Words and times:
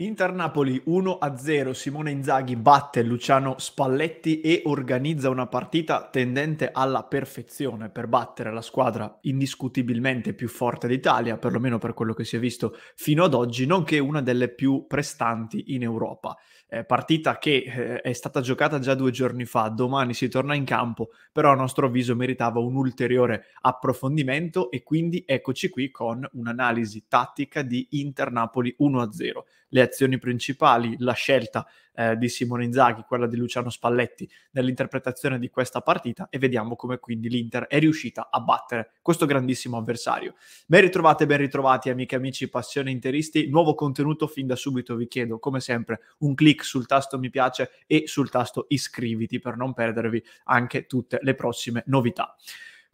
Inter 0.00 0.32
Napoli 0.32 0.80
1-0, 0.86 1.72
Simone 1.72 2.12
Inzaghi 2.12 2.54
batte 2.54 3.02
Luciano 3.02 3.56
Spalletti 3.58 4.40
e 4.40 4.62
organizza 4.66 5.28
una 5.28 5.48
partita 5.48 6.08
tendente 6.08 6.70
alla 6.72 7.02
perfezione 7.02 7.88
per 7.88 8.06
battere 8.06 8.52
la 8.52 8.60
squadra 8.60 9.18
indiscutibilmente 9.22 10.34
più 10.34 10.46
forte 10.46 10.86
d'Italia, 10.86 11.36
perlomeno 11.36 11.78
per 11.78 11.94
quello 11.94 12.14
che 12.14 12.22
si 12.22 12.36
è 12.36 12.38
visto 12.38 12.76
fino 12.94 13.24
ad 13.24 13.34
oggi, 13.34 13.66
nonché 13.66 13.98
una 13.98 14.22
delle 14.22 14.50
più 14.50 14.86
prestanti 14.86 15.74
in 15.74 15.82
Europa. 15.82 16.36
Eh, 16.70 16.84
partita 16.84 17.38
che 17.38 17.64
eh, 17.66 18.00
è 18.02 18.12
stata 18.12 18.42
giocata 18.42 18.78
già 18.78 18.94
due 18.94 19.10
giorni 19.10 19.46
fa, 19.46 19.68
domani 19.68 20.12
si 20.12 20.28
torna 20.28 20.54
in 20.54 20.64
campo, 20.64 21.12
però 21.32 21.50
a 21.50 21.54
nostro 21.54 21.86
avviso 21.86 22.14
meritava 22.14 22.60
un 22.60 22.76
ulteriore 22.76 23.46
approfondimento 23.62 24.70
e 24.70 24.82
quindi 24.82 25.24
eccoci 25.26 25.70
qui 25.70 25.90
con 25.90 26.28
un'analisi 26.30 27.06
tattica 27.08 27.62
di 27.62 27.86
Inter 27.92 28.30
Napoli 28.30 28.76
1-0 28.78 29.44
le 29.70 29.80
azioni 29.80 30.18
principali, 30.18 30.94
la 30.98 31.12
scelta 31.12 31.66
eh, 31.98 32.16
di 32.16 32.28
Simone 32.28 32.64
Inzaghi, 32.64 33.02
quella 33.02 33.26
di 33.26 33.36
Luciano 33.36 33.70
Spalletti 33.70 34.30
nell'interpretazione 34.52 35.38
di 35.40 35.50
questa 35.50 35.80
partita 35.80 36.28
e 36.30 36.38
vediamo 36.38 36.76
come 36.76 36.98
quindi 36.98 37.28
l'Inter 37.28 37.66
è 37.66 37.80
riuscita 37.80 38.28
a 38.30 38.38
battere 38.40 38.92
questo 39.02 39.26
grandissimo 39.26 39.76
avversario. 39.76 40.34
Ben 40.66 40.82
ritrovate, 40.82 41.26
ben 41.26 41.38
ritrovati 41.38 41.90
amiche 41.90 42.14
e 42.14 42.18
amici 42.18 42.48
passione 42.48 42.92
interisti, 42.92 43.48
nuovo 43.48 43.74
contenuto 43.74 44.28
fin 44.28 44.46
da 44.46 44.54
subito 44.54 44.94
vi 44.94 45.08
chiedo 45.08 45.40
come 45.40 45.58
sempre 45.58 46.00
un 46.18 46.34
clic 46.34 46.64
sul 46.64 46.86
tasto 46.86 47.18
mi 47.18 47.30
piace 47.30 47.70
e 47.88 48.04
sul 48.06 48.30
tasto 48.30 48.66
iscriviti 48.68 49.40
per 49.40 49.56
non 49.56 49.74
perdervi 49.74 50.22
anche 50.44 50.86
tutte 50.86 51.18
le 51.22 51.34
prossime 51.34 51.82
novità. 51.86 52.36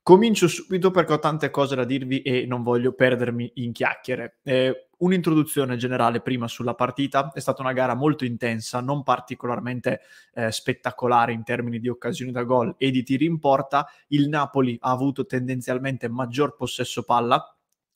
Comincio 0.05 0.49
subito 0.49 0.91
perché 0.91 1.15
ho 1.15 1.19
tante 1.19 1.51
cose 1.51 1.77
da 1.77 1.85
dirvi 1.85 2.21
e 2.21 2.45
non 2.45 2.63
voglio 2.63 2.93
perdermi 2.93 3.53
in 3.55 3.73
chiacchiere. 3.73 4.37
Eh, 4.43 4.89
un'introduzione 5.05 5.77
generale 5.77 6.21
prima 6.21 6.49
sulla 6.49 6.75
partita. 6.75 7.31
È 7.33 7.41
stata 7.41 7.63
una 7.63 7.73
gara 7.73 7.95
molto 7.95 8.25
intensa, 8.25 8.81
non 8.81 9.03
particolarmente 9.03 10.01
eh, 10.35 10.51
spettacolare 10.51 11.33
in 11.33 11.45
termini 11.45 11.79
di 11.79 11.89
occasioni 11.89 12.33
da 12.33 12.43
gol 12.43 12.75
e 12.79 12.91
di 12.91 13.03
tiri 13.03 13.27
in 13.27 13.39
porta. 13.39 13.87
Il 14.09 14.29
Napoli 14.29 14.77
ha 14.81 14.91
avuto 14.91 15.27
tendenzialmente 15.27 16.09
maggior 16.09 16.57
possesso 16.57 17.03
palla, 17.05 17.55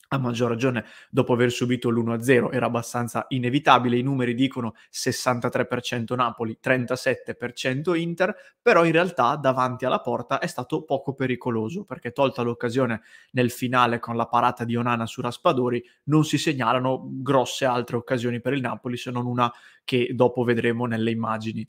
a 0.08 0.18
maggior 0.18 0.48
ragione 0.48 0.84
dopo 1.10 1.34
aver 1.34 1.50
subito 1.50 1.90
l'1-0 1.90 2.52
era 2.52 2.66
abbastanza 2.66 3.26
inevitabile, 3.28 3.98
i 3.98 4.02
numeri 4.02 4.34
dicono 4.34 4.74
63% 4.92 6.14
Napoli, 6.14 6.58
37% 6.62 7.94
Inter, 7.96 8.34
però 8.60 8.84
in 8.84 8.92
realtà 8.92 9.36
davanti 9.36 9.84
alla 9.84 10.00
porta 10.00 10.38
è 10.38 10.46
stato 10.46 10.84
poco 10.84 11.12
pericoloso 11.12 11.84
perché 11.84 12.12
tolta 12.12 12.42
l'occasione 12.42 13.02
nel 13.32 13.50
finale 13.50 13.98
con 13.98 14.16
la 14.16 14.26
parata 14.26 14.64
di 14.64 14.76
Onana 14.76 15.06
su 15.06 15.20
Raspadori 15.20 15.82
non 16.04 16.24
si 16.24 16.38
segnalano 16.38 17.06
grosse 17.06 17.66
altre 17.66 17.96
occasioni 17.96 18.40
per 18.40 18.54
il 18.54 18.60
Napoli 18.60 18.96
se 18.96 19.10
non 19.10 19.26
una 19.26 19.52
che 19.88 20.10
dopo 20.12 20.44
vedremo 20.44 20.84
nelle 20.84 21.10
immagini. 21.10 21.66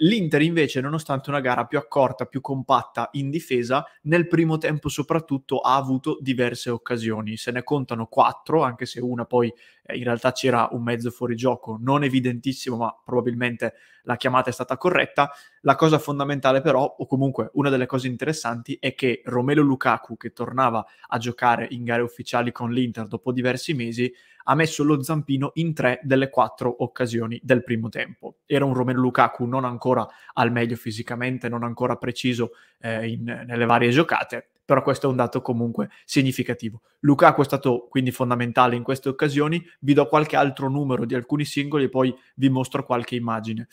L'Inter 0.00 0.42
invece, 0.42 0.80
nonostante 0.80 1.30
una 1.30 1.38
gara 1.38 1.66
più 1.66 1.78
accorta, 1.78 2.24
più 2.24 2.40
compatta 2.40 3.10
in 3.12 3.30
difesa, 3.30 3.86
nel 4.02 4.26
primo 4.26 4.58
tempo 4.58 4.88
soprattutto 4.88 5.60
ha 5.60 5.76
avuto 5.76 6.18
diverse 6.20 6.68
occasioni. 6.68 7.36
Se 7.36 7.52
ne 7.52 7.62
contano 7.80 8.06
quattro, 8.06 8.62
anche 8.62 8.86
se 8.86 9.00
una 9.00 9.24
poi 9.24 9.52
eh, 9.82 9.96
in 9.96 10.04
realtà 10.04 10.32
c'era 10.32 10.68
un 10.72 10.82
mezzo 10.82 11.10
fuorigioco, 11.10 11.78
non 11.80 12.04
evidentissimo, 12.04 12.76
ma 12.76 12.94
probabilmente 13.04 13.74
la 14.04 14.16
chiamata 14.16 14.50
è 14.50 14.52
stata 14.52 14.76
corretta. 14.76 15.30
La 15.62 15.74
cosa 15.74 15.98
fondamentale 15.98 16.60
però, 16.60 16.82
o 16.84 17.06
comunque 17.06 17.50
una 17.54 17.68
delle 17.68 17.86
cose 17.86 18.06
interessanti, 18.06 18.76
è 18.80 18.94
che 18.94 19.22
Romelo 19.24 19.62
Lukaku, 19.62 20.16
che 20.16 20.32
tornava 20.32 20.84
a 21.08 21.18
giocare 21.18 21.66
in 21.70 21.84
gare 21.84 22.02
ufficiali 22.02 22.52
con 22.52 22.72
l'Inter 22.72 23.06
dopo 23.06 23.32
diversi 23.32 23.74
mesi, 23.74 24.12
ha 24.44 24.54
messo 24.54 24.82
lo 24.82 25.02
zampino 25.02 25.50
in 25.54 25.74
tre 25.74 26.00
delle 26.02 26.30
quattro 26.30 26.82
occasioni 26.82 27.38
del 27.42 27.62
primo 27.62 27.88
tempo. 27.88 28.38
Era 28.46 28.64
un 28.64 28.74
Romelu 28.74 29.00
Lukaku 29.00 29.44
non 29.44 29.64
ancora 29.64 30.06
al 30.34 30.50
meglio 30.50 30.76
fisicamente, 30.76 31.48
non 31.48 31.62
ancora 31.62 31.96
preciso 31.96 32.52
eh, 32.80 33.08
in, 33.08 33.22
nelle 33.46 33.66
varie 33.66 33.90
giocate, 33.90 34.48
però 34.64 34.82
questo 34.82 35.06
è 35.06 35.10
un 35.10 35.16
dato 35.16 35.42
comunque 35.42 35.90
significativo. 36.04 36.82
Lukaku 37.00 37.42
è 37.42 37.44
stato 37.44 37.86
quindi 37.90 38.10
fondamentale 38.10 38.76
in 38.76 38.82
queste 38.82 39.08
occasioni, 39.08 39.62
vi 39.80 39.92
do 39.92 40.06
qualche 40.06 40.36
altro 40.36 40.68
numero 40.68 41.04
di 41.04 41.14
alcuni 41.14 41.44
singoli 41.44 41.84
e 41.84 41.88
poi 41.88 42.14
vi 42.36 42.48
mostro 42.48 42.84
qualche 42.84 43.16
immagine. 43.16 43.68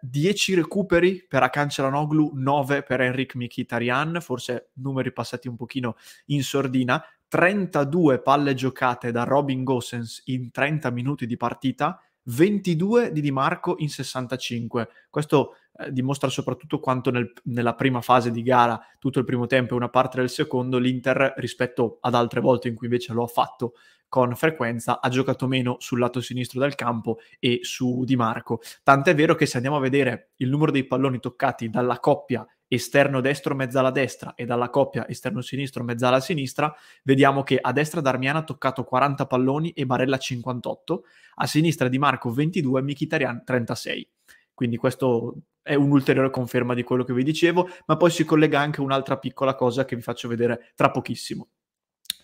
10 0.00 0.52
eh, 0.52 0.54
recuperi 0.54 1.24
per 1.26 1.42
Akan 1.42 1.68
Celanoglu, 1.68 2.32
9 2.34 2.82
per 2.82 3.00
Enric 3.00 3.34
Mkhitaryan, 3.34 4.18
forse 4.20 4.70
numeri 4.74 5.12
passati 5.12 5.48
un 5.48 5.56
pochino 5.56 5.96
in 6.26 6.44
sordina, 6.44 7.04
32 7.26 8.20
palle 8.22 8.54
giocate 8.54 9.10
da 9.10 9.24
Robin 9.24 9.64
Gosens 9.64 10.22
in 10.26 10.50
30 10.50 10.90
minuti 10.90 11.26
di 11.26 11.36
partita, 11.36 12.00
22 12.24 13.12
di 13.12 13.20
Di 13.20 13.30
Marco 13.32 13.74
in 13.78 13.88
65. 13.88 14.88
Questo 15.08 15.56
eh, 15.78 15.92
dimostra 15.92 16.28
soprattutto 16.28 16.78
quanto 16.78 17.10
nel, 17.10 17.32
nella 17.44 17.74
prima 17.74 18.00
fase 18.00 18.30
di 18.30 18.42
gara, 18.42 18.80
tutto 18.98 19.18
il 19.18 19.24
primo 19.24 19.46
tempo 19.46 19.74
e 19.74 19.76
una 19.76 19.88
parte 19.88 20.18
del 20.18 20.30
secondo, 20.30 20.78
l'Inter 20.78 21.34
rispetto 21.38 21.98
ad 22.00 22.14
altre 22.14 22.40
volte 22.40 22.68
in 22.68 22.74
cui 22.74 22.86
invece 22.86 23.12
lo 23.12 23.24
ha 23.24 23.28
fatto 23.28 23.72
con 24.10 24.34
frequenza, 24.34 25.00
ha 25.00 25.08
giocato 25.08 25.46
meno 25.46 25.76
sul 25.78 26.00
lato 26.00 26.20
sinistro 26.20 26.60
del 26.60 26.74
campo 26.74 27.20
e 27.38 27.60
su 27.62 28.02
Di 28.04 28.16
Marco. 28.16 28.60
Tant'è 28.82 29.14
vero 29.14 29.34
che 29.34 29.46
se 29.46 29.56
andiamo 29.56 29.78
a 29.78 29.80
vedere 29.80 30.32
il 30.36 30.50
numero 30.50 30.72
dei 30.72 30.84
palloni 30.84 31.20
toccati 31.20 31.70
dalla 31.70 32.00
coppia 32.00 32.46
esterno 32.72 33.20
destro 33.20 33.54
mezzala 33.54 33.90
destra 33.90 34.34
e 34.34 34.44
dalla 34.44 34.68
coppia 34.68 35.08
esterno 35.08 35.40
sinistro 35.40 35.82
mezzala 35.82 36.20
sinistra, 36.20 36.74
vediamo 37.04 37.42
che 37.42 37.58
a 37.60 37.72
destra 37.72 38.00
Darmian 38.00 38.36
ha 38.36 38.44
toccato 38.44 38.84
40 38.84 39.26
palloni 39.26 39.70
e 39.70 39.86
Barella 39.86 40.18
58, 40.18 41.04
a 41.36 41.46
sinistra 41.46 41.88
Di 41.88 41.98
Marco 41.98 42.30
22 42.30 42.80
e 42.80 42.82
Mkhitaryan 42.82 43.44
36. 43.44 44.10
Quindi 44.52 44.76
questo 44.76 45.36
è 45.62 45.74
un'ulteriore 45.74 46.30
conferma 46.30 46.74
di 46.74 46.82
quello 46.82 47.04
che 47.04 47.12
vi 47.12 47.22
dicevo, 47.22 47.68
ma 47.86 47.96
poi 47.96 48.10
si 48.10 48.24
collega 48.24 48.58
anche 48.58 48.80
un'altra 48.80 49.18
piccola 49.18 49.54
cosa 49.54 49.84
che 49.84 49.94
vi 49.94 50.02
faccio 50.02 50.28
vedere 50.28 50.72
tra 50.74 50.90
pochissimo. 50.90 51.48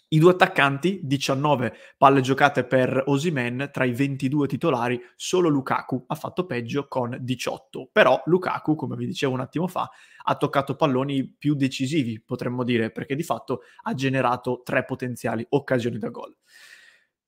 I 0.08 0.20
due 0.20 0.30
attaccanti, 0.30 1.00
19 1.02 1.74
palle 1.98 2.20
giocate 2.20 2.64
per 2.64 3.02
Osimen, 3.06 3.70
tra 3.72 3.84
i 3.84 3.92
22 3.92 4.46
titolari 4.46 5.00
solo 5.16 5.48
Lukaku 5.48 6.04
ha 6.06 6.14
fatto 6.14 6.46
peggio 6.46 6.86
con 6.86 7.16
18. 7.20 7.88
Però 7.90 8.22
Lukaku, 8.26 8.76
come 8.76 8.94
vi 8.94 9.06
dicevo 9.06 9.32
un 9.32 9.40
attimo 9.40 9.66
fa, 9.66 9.90
ha 10.22 10.36
toccato 10.36 10.76
palloni 10.76 11.26
più 11.26 11.54
decisivi, 11.54 12.22
potremmo 12.24 12.62
dire, 12.62 12.92
perché 12.92 13.16
di 13.16 13.24
fatto 13.24 13.62
ha 13.82 13.94
generato 13.94 14.62
tre 14.64 14.84
potenziali 14.84 15.44
occasioni 15.48 15.98
da 15.98 16.10
gol. 16.10 16.36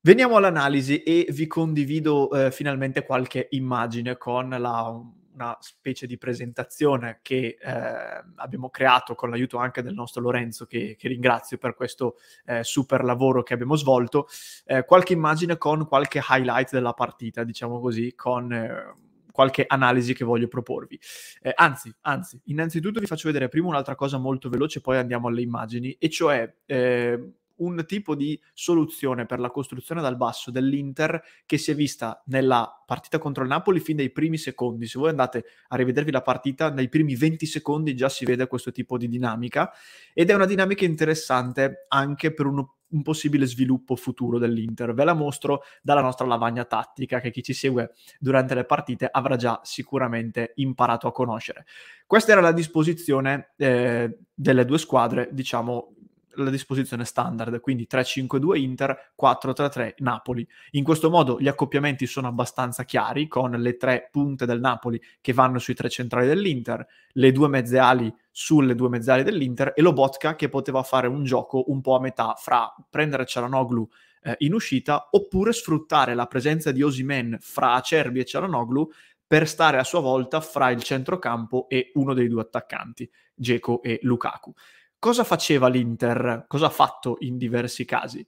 Veniamo 0.01 0.37
all'analisi 0.37 1.03
e 1.03 1.27
vi 1.31 1.49
condivido 1.49 2.31
eh, 2.31 2.53
finalmente 2.53 3.05
qualche 3.05 3.49
immagine 3.51 4.17
con 4.17 4.51
la 4.51 4.97
una 5.39 5.57
specie 5.61 6.07
di 6.07 6.19
presentazione 6.19 7.21
che 7.23 7.57
eh, 7.61 8.25
abbiamo 8.37 8.71
creato 8.71 9.15
con 9.15 9.31
l'aiuto 9.31 9.59
anche 9.59 9.83
del 9.83 9.95
nostro 9.95 10.21
Lorenzo, 10.21 10.67
che, 10.67 10.97
che 10.99 11.09
ringrazio 11.09 11.59
per 11.59 11.75
questo 11.75 12.17
eh, 12.45 12.65
super 12.65 13.05
lavoro 13.05 13.43
che 13.45 13.55
abbiamo 13.55 13.77
svolto, 13.77 14.27
eh, 14.67 14.85
qualche 14.85 15.13
immagine 15.13 15.57
con 15.57 15.87
qualche 15.87 16.21
highlight 16.29 16.73
della 16.73 16.93
partita, 16.93 17.45
diciamo 17.45 17.79
così, 17.79 18.15
con 18.15 18.53
eh, 18.53 18.95
qualche 19.31 19.65
analisi 19.69 20.15
che 20.15 20.25
voglio 20.25 20.49
proporvi. 20.49 20.99
Eh, 21.41 21.53
anzi, 21.55 21.95
anzi, 22.01 22.41
innanzitutto 22.47 22.99
vi 22.99 23.07
faccio 23.07 23.29
vedere 23.29 23.49
prima 23.49 23.69
un'altra 23.69 23.95
cosa 23.95 24.19
molto 24.19 24.49
veloce, 24.49 24.81
poi 24.81 24.97
andiamo 24.97 25.29
alle 25.29 25.43
immagini, 25.43 25.93
e 25.93 26.11
cioè 26.11 26.53
eh, 26.67 27.33
un 27.59 27.85
tipo 27.87 28.15
di 28.15 28.41
soluzione 28.53 29.27
per 29.27 29.41
la 29.41 29.51
costruzione 29.51 30.01
dal 30.01 30.17
basso 30.17 30.51
dell'Inter 30.51 31.23
che 31.47 31.59
si 31.59 31.71
è 31.71 31.75
vista 31.75 32.23
nella 32.27 32.83
partita 32.87 33.19
contro 33.19 33.43
il 33.43 33.49
Napoli 33.49 33.81
fin 33.81 33.97
dai 33.97 34.11
primi 34.11 34.39
secondi. 34.39 34.87
Se 34.87 34.99
voi 34.99 35.11
andate 35.11 35.45
a 35.69 35.77
rivedervi 35.77 36.11
la 36.11 36.23
partita, 36.23 36.71
nei 36.71 36.89
primi 36.89 37.15
20 37.17 37.47
secondi 37.47 37.95
già 37.95 38.09
si 38.09 38.25
vede 38.25 38.47
questo 38.47 38.73
tipo 38.73 38.97
di 38.97 39.09
dinamica 39.09 39.73
ed 40.13 40.31
è 40.31 40.35
una 40.35 40.47
dinamica 40.47 40.85
interessante 40.85 41.87
anche 41.89 42.33
per 42.33 42.47
un 42.47 42.67
un 42.91 43.03
possibile 43.03 43.47
sviluppo 43.47 43.97
futuro 43.97 44.39
dell'Inter. 44.39 44.95
Ve 44.95 45.05
la 45.05 45.15
mostro 45.15 45.63
dalla 45.83 46.01
nostra 46.01 46.27
lavagna 46.27 46.65
tattica 46.65 47.21
che 47.21 47.31
chi 47.31 47.43
ci 47.43 47.53
segue 47.53 47.93
durante 48.19 48.55
le 48.55 48.65
partite 48.65 49.09
avrà 49.11 49.37
già 49.37 49.61
sicuramente 49.63 50.53
imparato 50.57 51.07
a 51.07 51.13
conoscere. 51.13 51.67
Questa 52.07 52.33
era 52.33 52.41
la 52.41 52.53
disposizione 52.53 53.53
eh, 53.57 54.19
delle 54.33 54.65
due 54.65 54.79
squadre, 54.79 55.29
diciamo 55.33 55.95
la 56.43 56.51
disposizione 56.51 57.05
standard, 57.05 57.61
quindi 57.61 57.87
3-5-2 57.91 58.57
Inter, 58.57 59.13
4-3-3 59.21 59.95
Napoli. 59.99 60.47
In 60.73 60.85
questo 60.85 61.11
modo 61.11 61.41
gli 61.41 61.49
accoppiamenti 61.49 62.07
sono 62.07 62.29
abbastanza 62.29 62.85
chiari, 62.85 63.29
con 63.29 63.51
le 63.51 63.77
tre 63.77 64.09
punte 64.11 64.47
del 64.47 64.61
Napoli 64.61 65.01
che 65.21 65.33
vanno 65.33 65.59
sui 65.59 65.75
tre 65.75 65.89
centrali 65.89 66.27
dell'Inter, 66.27 66.87
le 67.13 67.33
due 67.33 67.49
mezze 67.49 67.79
ali 67.79 68.13
sulle 68.31 68.75
due 68.75 68.89
mezzali 68.89 69.23
dell'Inter 69.23 69.73
e 69.75 69.83
Lobotka 69.83 70.37
che 70.37 70.49
poteva 70.49 70.83
fare 70.83 71.09
un 71.09 71.25
gioco 71.25 71.65
un 71.71 71.81
po' 71.81 71.97
a 71.97 72.01
metà 72.01 72.35
fra 72.37 72.73
prendere 72.89 73.27
Cialanoglu 73.27 73.89
eh, 74.23 74.37
in 74.39 74.55
uscita 74.55 75.09
oppure 75.11 75.53
sfruttare 75.53 76.15
la 76.15 76.27
presenza 76.27 76.71
di 76.71 76.83
Osimen 76.83 77.37
fra 77.41 77.75
Acerbi 77.75 78.21
e 78.21 78.25
Cialanoglu 78.25 78.89
per 79.27 79.47
stare 79.47 79.79
a 79.79 79.85
sua 79.85 80.01
volta 80.01 80.41
fra 80.41 80.71
il 80.71 80.83
centrocampo 80.83 81.69
e 81.69 81.91
uno 81.95 82.15
dei 82.15 82.29
due 82.29 82.41
attaccanti, 82.41 83.09
Geco 83.35 83.83
e 83.83 83.99
Lukaku. 84.03 84.55
Cosa 84.99 85.25
faceva 85.25 85.69
l'Inter? 85.69 86.45
Cosa 86.49 86.67
ha 86.67 86.71
fatto 86.71 87.17
in 87.21 87.39
diversi 87.39 87.85
casi? 87.85 88.27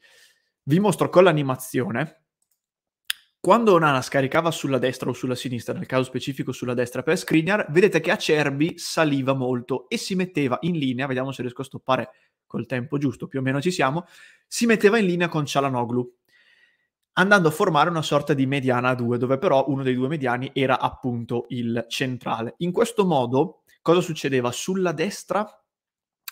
Vi 0.63 0.79
mostro 0.79 1.09
con 1.09 1.25
l'animazione 1.25 2.21
quando 3.43 3.73
Onana 3.73 4.03
scaricava 4.03 4.51
sulla 4.51 4.77
destra 4.77 5.09
o 5.09 5.15
sulla 5.15 5.35
sinistra, 5.35 5.73
nel 5.73 5.87
caso 5.87 6.03
specifico 6.03 6.53
sulla 6.53 6.75
destra 6.75 7.03
per 7.03 7.17
Skriniar, 7.17 7.69
vedete 7.71 8.01
che 8.01 8.11
Acerbi 8.11 8.77
saliva 8.77 9.33
molto 9.33 9.89
e 9.89 9.97
si 9.97 10.15
metteva 10.15 10.59
in 10.61 10.77
linea, 10.77 11.07
vediamo 11.07 11.33
se 11.33 11.41
riesco 11.41 11.63
a 11.63 11.65
stoppare 11.65 12.11
col 12.47 12.67
tempo 12.67 12.99
giusto, 12.99 13.29
più 13.29 13.39
o 13.39 13.43
meno 13.43 13.59
ci 13.63 13.71
siamo, 13.71 14.05
si 14.47 14.67
metteva 14.67 14.99
in 14.99 15.07
linea 15.07 15.29
con 15.29 15.47
Cialanoglu, 15.47 16.17
andando 17.15 17.49
a 17.49 17.51
formare 17.51 17.89
una 17.89 18.03
sorta 18.03 18.35
di 18.35 18.45
mediana 18.45 18.91
a 18.91 18.95
due, 18.95 19.17
dove 19.17 19.39
però 19.39 19.65
uno 19.69 19.83
dei 19.83 19.95
due 19.95 20.09
mediani 20.09 20.51
era 20.53 20.79
appunto 20.79 21.47
il 21.49 21.87
centrale. 21.89 22.57
In 22.59 22.73
questo 22.73 23.07
modo, 23.07 23.63
cosa 23.81 24.03
succedeva? 24.03 24.53
Sulla 24.53 24.93
destra 24.93 25.49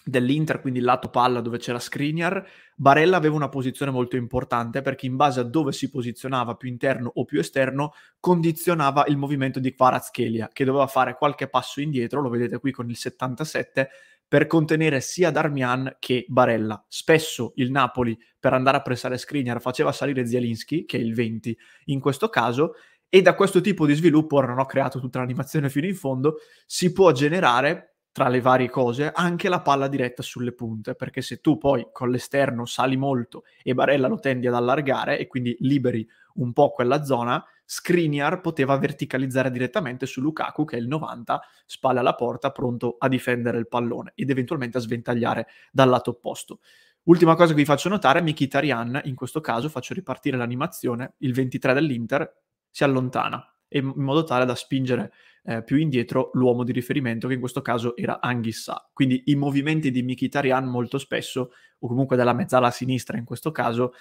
dell'Inter, 0.08 0.60
quindi 0.60 0.78
il 0.78 0.84
lato 0.84 1.08
palla 1.08 1.40
dove 1.40 1.58
c'era 1.58 1.78
Skriniar, 1.78 2.44
Barella 2.74 3.16
aveva 3.16 3.34
una 3.34 3.48
posizione 3.48 3.90
molto 3.90 4.16
importante 4.16 4.80
perché 4.80 5.06
in 5.06 5.16
base 5.16 5.40
a 5.40 5.44
dove 5.44 5.72
si 5.72 5.90
posizionava 5.90 6.54
più 6.54 6.68
interno 6.68 7.10
o 7.14 7.24
più 7.24 7.38
esterno 7.38 7.92
condizionava 8.18 9.04
il 9.08 9.16
movimento 9.16 9.60
di 9.60 9.74
Kvaratskhelia 9.74 10.50
che 10.52 10.64
doveva 10.64 10.86
fare 10.86 11.16
qualche 11.16 11.48
passo 11.48 11.80
indietro, 11.80 12.20
lo 12.20 12.30
vedete 12.30 12.58
qui 12.58 12.72
con 12.72 12.88
il 12.88 12.96
77, 12.96 13.90
per 14.26 14.46
contenere 14.46 15.00
sia 15.00 15.30
Darmian 15.30 15.96
che 15.98 16.24
Barella. 16.28 16.84
Spesso 16.86 17.52
il 17.56 17.70
Napoli 17.70 18.18
per 18.38 18.52
andare 18.52 18.76
a 18.76 18.82
pressare 18.82 19.18
Skriniar 19.18 19.60
faceva 19.60 19.92
salire 19.92 20.26
Zielinski, 20.26 20.84
che 20.84 20.98
è 20.98 21.00
il 21.00 21.14
20 21.14 21.56
in 21.86 22.00
questo 22.00 22.28
caso, 22.28 22.74
e 23.08 23.22
da 23.22 23.34
questo 23.34 23.62
tipo 23.62 23.86
di 23.86 23.94
sviluppo, 23.94 24.36
ora 24.36 24.48
non 24.48 24.58
ho 24.58 24.66
creato 24.66 25.00
tutta 25.00 25.18
l'animazione 25.18 25.70
fino 25.70 25.86
in 25.86 25.94
fondo, 25.94 26.36
si 26.66 26.92
può 26.92 27.10
generare 27.12 27.97
tra 28.18 28.26
le 28.26 28.40
varie 28.40 28.68
cose, 28.68 29.12
anche 29.14 29.48
la 29.48 29.60
palla 29.60 29.86
diretta 29.86 30.22
sulle 30.22 30.50
punte, 30.50 30.96
perché 30.96 31.22
se 31.22 31.40
tu 31.40 31.56
poi 31.56 31.86
con 31.92 32.10
l'esterno 32.10 32.66
sali 32.66 32.96
molto 32.96 33.44
e 33.62 33.74
Barella 33.74 34.08
lo 34.08 34.18
tendi 34.18 34.48
ad 34.48 34.54
allargare 34.54 35.20
e 35.20 35.28
quindi 35.28 35.56
liberi 35.60 36.04
un 36.34 36.52
po' 36.52 36.70
quella 36.70 37.04
zona, 37.04 37.40
Skriniar 37.64 38.40
poteva 38.40 38.76
verticalizzare 38.76 39.52
direttamente 39.52 40.04
su 40.06 40.20
Lukaku 40.20 40.64
che 40.64 40.78
è 40.78 40.80
il 40.80 40.88
90, 40.88 41.40
spalle 41.64 42.00
alla 42.00 42.16
porta, 42.16 42.50
pronto 42.50 42.96
a 42.98 43.06
difendere 43.06 43.56
il 43.56 43.68
pallone 43.68 44.10
ed 44.16 44.30
eventualmente 44.30 44.78
a 44.78 44.80
sventagliare 44.80 45.46
dal 45.70 45.88
lato 45.88 46.10
opposto. 46.10 46.58
Ultima 47.04 47.36
cosa 47.36 47.50
che 47.50 47.60
vi 47.60 47.64
faccio 47.64 47.88
notare, 47.88 48.20
Mkhitaryan, 48.20 49.02
in 49.04 49.14
questo 49.14 49.40
caso 49.40 49.68
faccio 49.68 49.94
ripartire 49.94 50.36
l'animazione, 50.36 51.14
il 51.18 51.34
23 51.34 51.72
dell'Inter 51.72 52.36
si 52.68 52.82
allontana 52.82 53.48
in 53.70 53.92
modo 53.96 54.24
tale 54.24 54.44
da 54.44 54.54
spingere 54.54 55.12
eh, 55.44 55.62
più 55.62 55.76
indietro 55.76 56.30
l'uomo 56.34 56.64
di 56.64 56.72
riferimento, 56.72 57.28
che 57.28 57.34
in 57.34 57.40
questo 57.40 57.62
caso 57.62 57.96
era 57.96 58.20
Anghissà. 58.20 58.88
Quindi 58.92 59.22
i 59.26 59.34
movimenti 59.34 59.90
di 59.90 60.02
Mkhitaryan 60.02 60.64
molto 60.64 60.98
spesso, 60.98 61.52
o 61.78 61.88
comunque 61.88 62.16
della 62.16 62.32
mezzala 62.32 62.70
sinistra 62.70 63.16
in 63.16 63.24
questo 63.24 63.50
caso, 63.50 63.92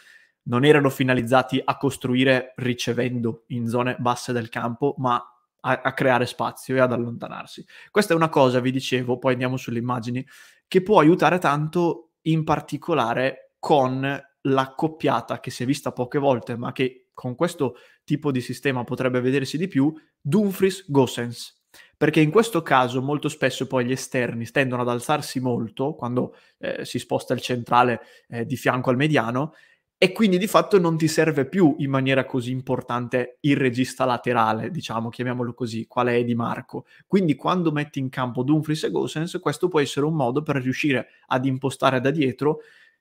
non 0.44 0.66
erano 0.66 0.90
finalizzati 0.90 1.62
a 1.64 1.78
costruire 1.78 2.54
ricevendo 2.58 3.44
in 3.48 3.68
zone 3.68 3.96
basse 4.00 4.32
del 4.32 4.50
campo, 4.50 4.96
ma 4.98 5.22
a, 5.60 5.82
a, 5.84 5.94
creare 5.94 6.26
spazio 6.26 6.76
e 6.76 6.80
ad 6.80 6.94
allontanarsi. 6.94 7.66
Questa 7.92 8.14
è 8.14 8.16
una 8.16 8.30
cosa, 8.30 8.60
vi 8.60 8.72
dicevo, 8.72 9.18
poi 9.18 9.34
andiamo 9.34 9.58
sulle 9.58 9.80
immagini, 9.80 10.26
che 10.68 10.82
può 10.82 11.00
aiutare 11.00 11.40
tanto 11.40 12.12
in 12.24 12.44
particolare 12.44 13.52
con 13.60 14.22
l'accoppiata 14.42 15.40
che 15.40 15.52
si 15.52 15.64
è 15.64 15.66
vista 15.66 15.92
poche 15.92 16.20
volte, 16.20 16.56
ma 16.56 16.72
che 16.72 17.07
con 17.18 17.34
questo 17.34 17.78
tipo 18.04 18.30
di 18.30 18.42
sistema 18.42 18.84
potrebbe 18.84 19.22
vedersi 19.22 19.58
di 19.58 19.68
più, 19.68 19.92
Dumfries-Gossens. 20.22 21.64
Perché 21.98 22.22
in 22.22 22.30
questo 22.30 22.62
caso 22.62 23.02
molto 23.02 23.28
spesso 23.28 23.66
poi 23.66 23.86
gli 23.86 23.92
esterni 23.92 24.46
tendono 24.52 24.84
ad 24.84 24.90
alzarsi 24.90 25.40
molto 25.40 25.96
quando 25.96 26.36
eh, 26.60 26.86
si 26.86 27.00
sposta 27.00 27.34
il 27.34 27.42
centrale 27.42 28.02
eh, 28.28 28.46
di 28.46 28.56
fianco 28.56 28.92
al 28.92 28.98
mediano 28.98 29.54
e 29.98 30.12
quindi 30.12 30.38
di 30.38 30.46
fatto 30.46 30.78
non 30.78 30.96
ti 30.96 31.08
serve 31.08 31.48
più 31.48 31.74
in 31.80 31.90
maniera 31.90 32.24
così 32.26 32.52
importante 32.52 33.40
il 33.42 33.58
regista 33.58 34.06
laterale, 34.06 34.70
diciamo, 34.70 35.10
chiamiamolo 35.10 35.56
così, 35.56 35.88
quale 35.88 36.18
è 36.18 36.24
Di 36.24 36.36
Marco. 36.36 36.86
Quindi 37.08 37.34
quando 37.34 37.72
metti 37.72 37.98
in 37.98 38.10
campo 38.10 38.44
Dumfries 38.44 38.84
e 38.84 38.92
Gossens, 38.92 39.40
questo 39.42 39.70
può 39.70 39.80
essere 39.80 40.06
un 40.06 40.14
modo 40.14 40.44
per 40.44 40.58
riuscire 40.58 41.08
ad 41.26 41.48
impostare 41.48 42.00
da 42.00 42.12
dietro 42.12 42.60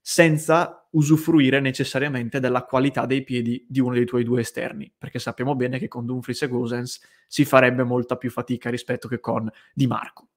senza 0.08 0.86
usufruire 0.90 1.58
necessariamente 1.58 2.38
della 2.38 2.62
qualità 2.62 3.06
dei 3.06 3.24
piedi 3.24 3.66
di 3.68 3.80
uno 3.80 3.94
dei 3.94 4.04
tuoi 4.04 4.22
due 4.22 4.42
esterni, 4.42 4.88
perché 4.96 5.18
sappiamo 5.18 5.56
bene 5.56 5.80
che 5.80 5.88
con 5.88 6.06
Dumfries 6.06 6.42
e 6.42 6.48
Gosens 6.48 7.00
si 7.26 7.44
farebbe 7.44 7.82
molta 7.82 8.14
più 8.14 8.30
fatica 8.30 8.70
rispetto 8.70 9.08
che 9.08 9.18
con 9.18 9.50
Di 9.74 9.88
Marco. 9.88 10.28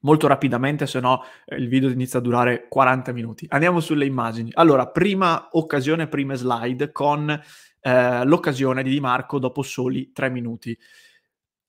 Molto 0.00 0.26
rapidamente, 0.26 0.86
se 0.86 1.00
no 1.00 1.22
eh, 1.46 1.56
il 1.56 1.68
video 1.68 1.88
inizia 1.88 2.18
a 2.18 2.22
durare 2.22 2.68
40 2.68 3.12
minuti. 3.12 3.46
Andiamo 3.48 3.80
sulle 3.80 4.04
immagini. 4.04 4.50
Allora, 4.52 4.86
prima 4.86 5.48
occasione, 5.52 6.06
prime 6.06 6.34
slide 6.34 6.92
con 6.92 7.30
eh, 7.80 8.24
l'occasione 8.26 8.82
di 8.82 8.90
Di 8.90 9.00
Marco 9.00 9.38
dopo 9.38 9.62
soli 9.62 10.12
3 10.12 10.28
minuti 10.28 10.78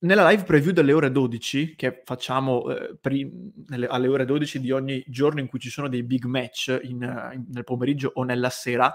nella 0.03 0.29
live 0.29 0.43
preview 0.43 0.73
delle 0.73 0.93
ore 0.93 1.11
12, 1.11 1.75
che 1.75 2.01
facciamo 2.03 2.69
eh, 2.69 2.95
pri- 2.99 3.29
nelle, 3.67 3.87
alle 3.87 4.07
ore 4.07 4.25
12 4.25 4.59
di 4.59 4.71
ogni 4.71 5.03
giorno 5.07 5.39
in 5.39 5.47
cui 5.47 5.59
ci 5.59 5.69
sono 5.69 5.87
dei 5.87 6.03
big 6.03 6.25
match 6.25 6.77
in, 6.83 7.31
in, 7.33 7.45
nel 7.49 7.63
pomeriggio 7.63 8.11
o 8.15 8.23
nella 8.23 8.49
sera, 8.49 8.93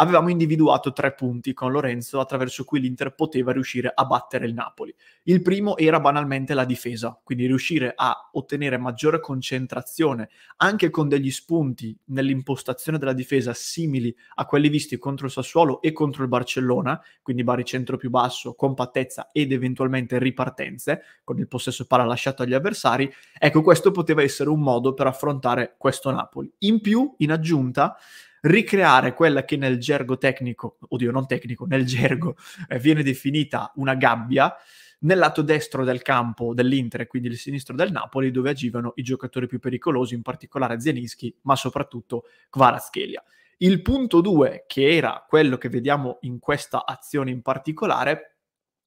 avevamo 0.00 0.30
individuato 0.30 0.92
tre 0.92 1.12
punti 1.12 1.52
con 1.52 1.70
Lorenzo 1.70 2.20
attraverso 2.20 2.64
cui 2.64 2.80
l'Inter 2.80 3.14
poteva 3.14 3.52
riuscire 3.52 3.92
a 3.94 4.04
battere 4.06 4.46
il 4.46 4.54
Napoli. 4.54 4.94
Il 5.24 5.42
primo 5.42 5.76
era 5.76 6.00
banalmente 6.00 6.54
la 6.54 6.64
difesa, 6.64 7.18
quindi 7.22 7.46
riuscire 7.46 7.92
a 7.94 8.30
ottenere 8.32 8.78
maggiore 8.78 9.20
concentrazione 9.20 10.30
anche 10.56 10.88
con 10.88 11.08
degli 11.08 11.30
spunti 11.30 11.96
nell'impostazione 12.06 12.96
della 12.96 13.12
difesa 13.12 13.52
simili 13.52 14.14
a 14.36 14.46
quelli 14.46 14.70
visti 14.70 14.96
contro 14.96 15.26
il 15.26 15.32
Sassuolo 15.32 15.82
e 15.82 15.92
contro 15.92 16.22
il 16.22 16.28
Barcellona, 16.28 17.00
quindi 17.22 17.44
baricentro 17.44 17.98
più 17.98 18.08
basso, 18.08 18.54
compattezza 18.54 19.28
ed 19.32 19.52
eventualmente 19.52 20.18
ripartenze 20.18 21.02
con 21.24 21.38
il 21.38 21.46
possesso 21.46 21.86
palla 21.86 22.04
lasciato 22.04 22.42
agli 22.42 22.54
avversari. 22.54 23.12
Ecco, 23.38 23.60
questo 23.60 23.90
poteva 23.90 24.22
essere 24.22 24.48
un 24.48 24.60
modo 24.60 24.94
per 24.94 25.06
affrontare 25.06 25.74
questo 25.76 26.10
Napoli. 26.10 26.50
In 26.60 26.80
più, 26.80 27.14
in 27.18 27.32
aggiunta, 27.32 27.96
ricreare 28.42 29.14
quella 29.14 29.44
che 29.44 29.56
nel 29.56 29.78
gergo 29.78 30.18
tecnico, 30.18 30.78
oddio 30.88 31.10
non 31.10 31.26
tecnico, 31.26 31.66
nel 31.66 31.84
gergo 31.84 32.36
eh, 32.68 32.78
viene 32.78 33.02
definita 33.02 33.72
una 33.76 33.94
gabbia 33.94 34.54
nel 35.00 35.18
lato 35.18 35.42
destro 35.42 35.84
del 35.84 36.02
campo 36.02 36.52
dell'Inter 36.52 37.02
e 37.02 37.06
quindi 37.06 37.28
il 37.28 37.38
sinistro 37.38 37.74
del 37.74 37.90
Napoli 37.92 38.30
dove 38.30 38.50
agivano 38.50 38.92
i 38.96 39.02
giocatori 39.02 39.46
più 39.46 39.58
pericolosi, 39.58 40.14
in 40.14 40.22
particolare 40.22 40.80
Zielinski, 40.80 41.34
ma 41.42 41.56
soprattutto 41.56 42.24
Kvaratskhelia. 42.50 43.22
Il 43.58 43.82
punto 43.82 44.20
2, 44.20 44.64
che 44.66 44.96
era 44.96 45.24
quello 45.28 45.58
che 45.58 45.68
vediamo 45.68 46.18
in 46.22 46.38
questa 46.38 46.86
azione 46.86 47.30
in 47.30 47.42
particolare, 47.42 48.29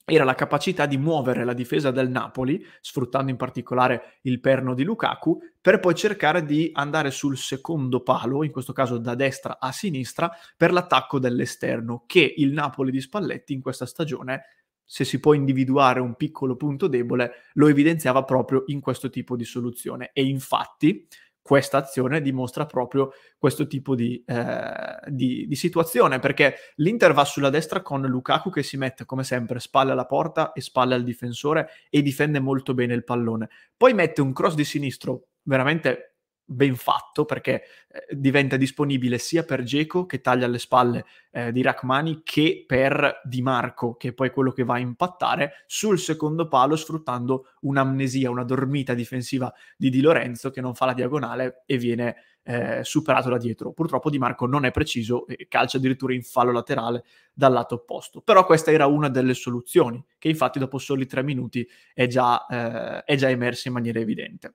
era 0.05 0.25
la 0.25 0.35
capacità 0.35 0.85
di 0.85 0.97
muovere 0.97 1.45
la 1.45 1.53
difesa 1.53 1.89
del 1.89 2.09
Napoli, 2.09 2.63
sfruttando 2.81 3.31
in 3.31 3.37
particolare 3.37 4.19
il 4.23 4.41
perno 4.41 4.73
di 4.73 4.83
Lukaku, 4.83 5.39
per 5.61 5.79
poi 5.79 5.95
cercare 5.95 6.43
di 6.43 6.69
andare 6.73 7.09
sul 7.09 7.37
secondo 7.37 8.01
palo, 8.01 8.43
in 8.43 8.51
questo 8.51 8.73
caso 8.73 8.97
da 8.97 9.15
destra 9.15 9.59
a 9.59 9.71
sinistra, 9.71 10.29
per 10.57 10.73
l'attacco 10.73 11.19
dell'esterno, 11.19 12.03
che 12.05 12.33
il 12.37 12.51
Napoli 12.51 12.91
di 12.91 12.99
Spalletti 12.99 13.53
in 13.53 13.61
questa 13.61 13.85
stagione, 13.85 14.43
se 14.83 15.05
si 15.05 15.21
può 15.21 15.33
individuare 15.33 16.01
un 16.01 16.15
piccolo 16.15 16.57
punto 16.57 16.87
debole, 16.87 17.31
lo 17.53 17.67
evidenziava 17.67 18.25
proprio 18.25 18.63
in 18.67 18.81
questo 18.81 19.09
tipo 19.09 19.37
di 19.37 19.45
soluzione. 19.45 20.11
E 20.11 20.25
infatti 20.25 21.07
questa 21.43 21.77
azione 21.77 22.21
dimostra 22.21 22.65
proprio 22.65 23.11
questo 23.37 23.67
tipo 23.67 23.95
di, 23.95 24.23
eh, 24.25 24.99
di, 25.07 25.45
di, 25.45 25.55
situazione, 25.55 26.19
perché 26.19 26.55
l'Inter 26.75 27.13
va 27.13 27.25
sulla 27.25 27.49
destra 27.49 27.81
con 27.81 28.01
Lukaku 28.01 28.49
che 28.49 28.63
si 28.63 28.77
mette 28.77 29.05
come 29.05 29.25
sempre 29.25 29.59
spalle 29.59 29.91
alla 29.91 30.05
porta 30.05 30.53
e 30.53 30.61
spalle 30.61 30.95
al 30.95 31.03
difensore 31.03 31.69
e 31.89 32.01
difende 32.01 32.39
molto 32.39 32.73
bene 32.73 32.93
il 32.93 33.03
pallone. 33.03 33.49
Poi 33.75 33.93
mette 33.93 34.21
un 34.21 34.31
cross 34.31 34.55
di 34.55 34.63
sinistro 34.63 35.27
veramente 35.43 36.12
ben 36.45 36.75
fatto 36.75 37.25
perché 37.25 37.63
eh, 37.87 38.05
diventa 38.11 38.57
disponibile 38.57 39.17
sia 39.17 39.43
per 39.43 39.63
Geco 39.63 40.05
che 40.05 40.21
taglia 40.21 40.45
alle 40.45 40.59
spalle 40.59 41.05
eh, 41.31 41.51
di 41.51 41.61
Rachmani 41.61 42.21
che 42.23 42.63
per 42.67 43.21
Di 43.23 43.41
Marco 43.41 43.95
che 43.95 44.09
è 44.09 44.13
poi 44.13 44.29
quello 44.31 44.51
che 44.51 44.63
va 44.63 44.75
a 44.75 44.79
impattare 44.79 45.63
sul 45.65 45.99
secondo 45.99 46.47
palo 46.47 46.75
sfruttando 46.75 47.53
un'amnesia, 47.61 48.29
una 48.29 48.43
dormita 48.43 48.93
difensiva 48.93 49.53
di 49.77 49.89
Di 49.89 50.01
Lorenzo 50.01 50.49
che 50.49 50.61
non 50.61 50.75
fa 50.75 50.85
la 50.85 50.93
diagonale 50.93 51.63
e 51.65 51.77
viene 51.77 52.15
eh, 52.43 52.83
superato 52.83 53.29
da 53.29 53.37
dietro. 53.37 53.71
Purtroppo 53.71 54.09
Di 54.09 54.19
Marco 54.19 54.45
non 54.45 54.65
è 54.65 54.71
preciso 54.71 55.25
e 55.27 55.47
calcia 55.47 55.77
addirittura 55.77 56.13
in 56.13 56.23
fallo 56.23 56.51
laterale 56.51 57.03
dal 57.33 57.53
lato 57.53 57.75
opposto. 57.75 58.21
Però 58.21 58.45
questa 58.45 58.71
era 58.71 58.85
una 58.85 59.09
delle 59.09 59.33
soluzioni 59.33 60.03
che 60.17 60.29
infatti 60.29 60.59
dopo 60.59 60.77
soli 60.77 61.05
tre 61.05 61.23
minuti 61.23 61.67
è 61.93 62.07
già, 62.07 62.45
eh, 62.45 63.03
è 63.03 63.15
già 63.15 63.29
emersa 63.29 63.69
in 63.69 63.73
maniera 63.75 63.99
evidente. 63.99 64.53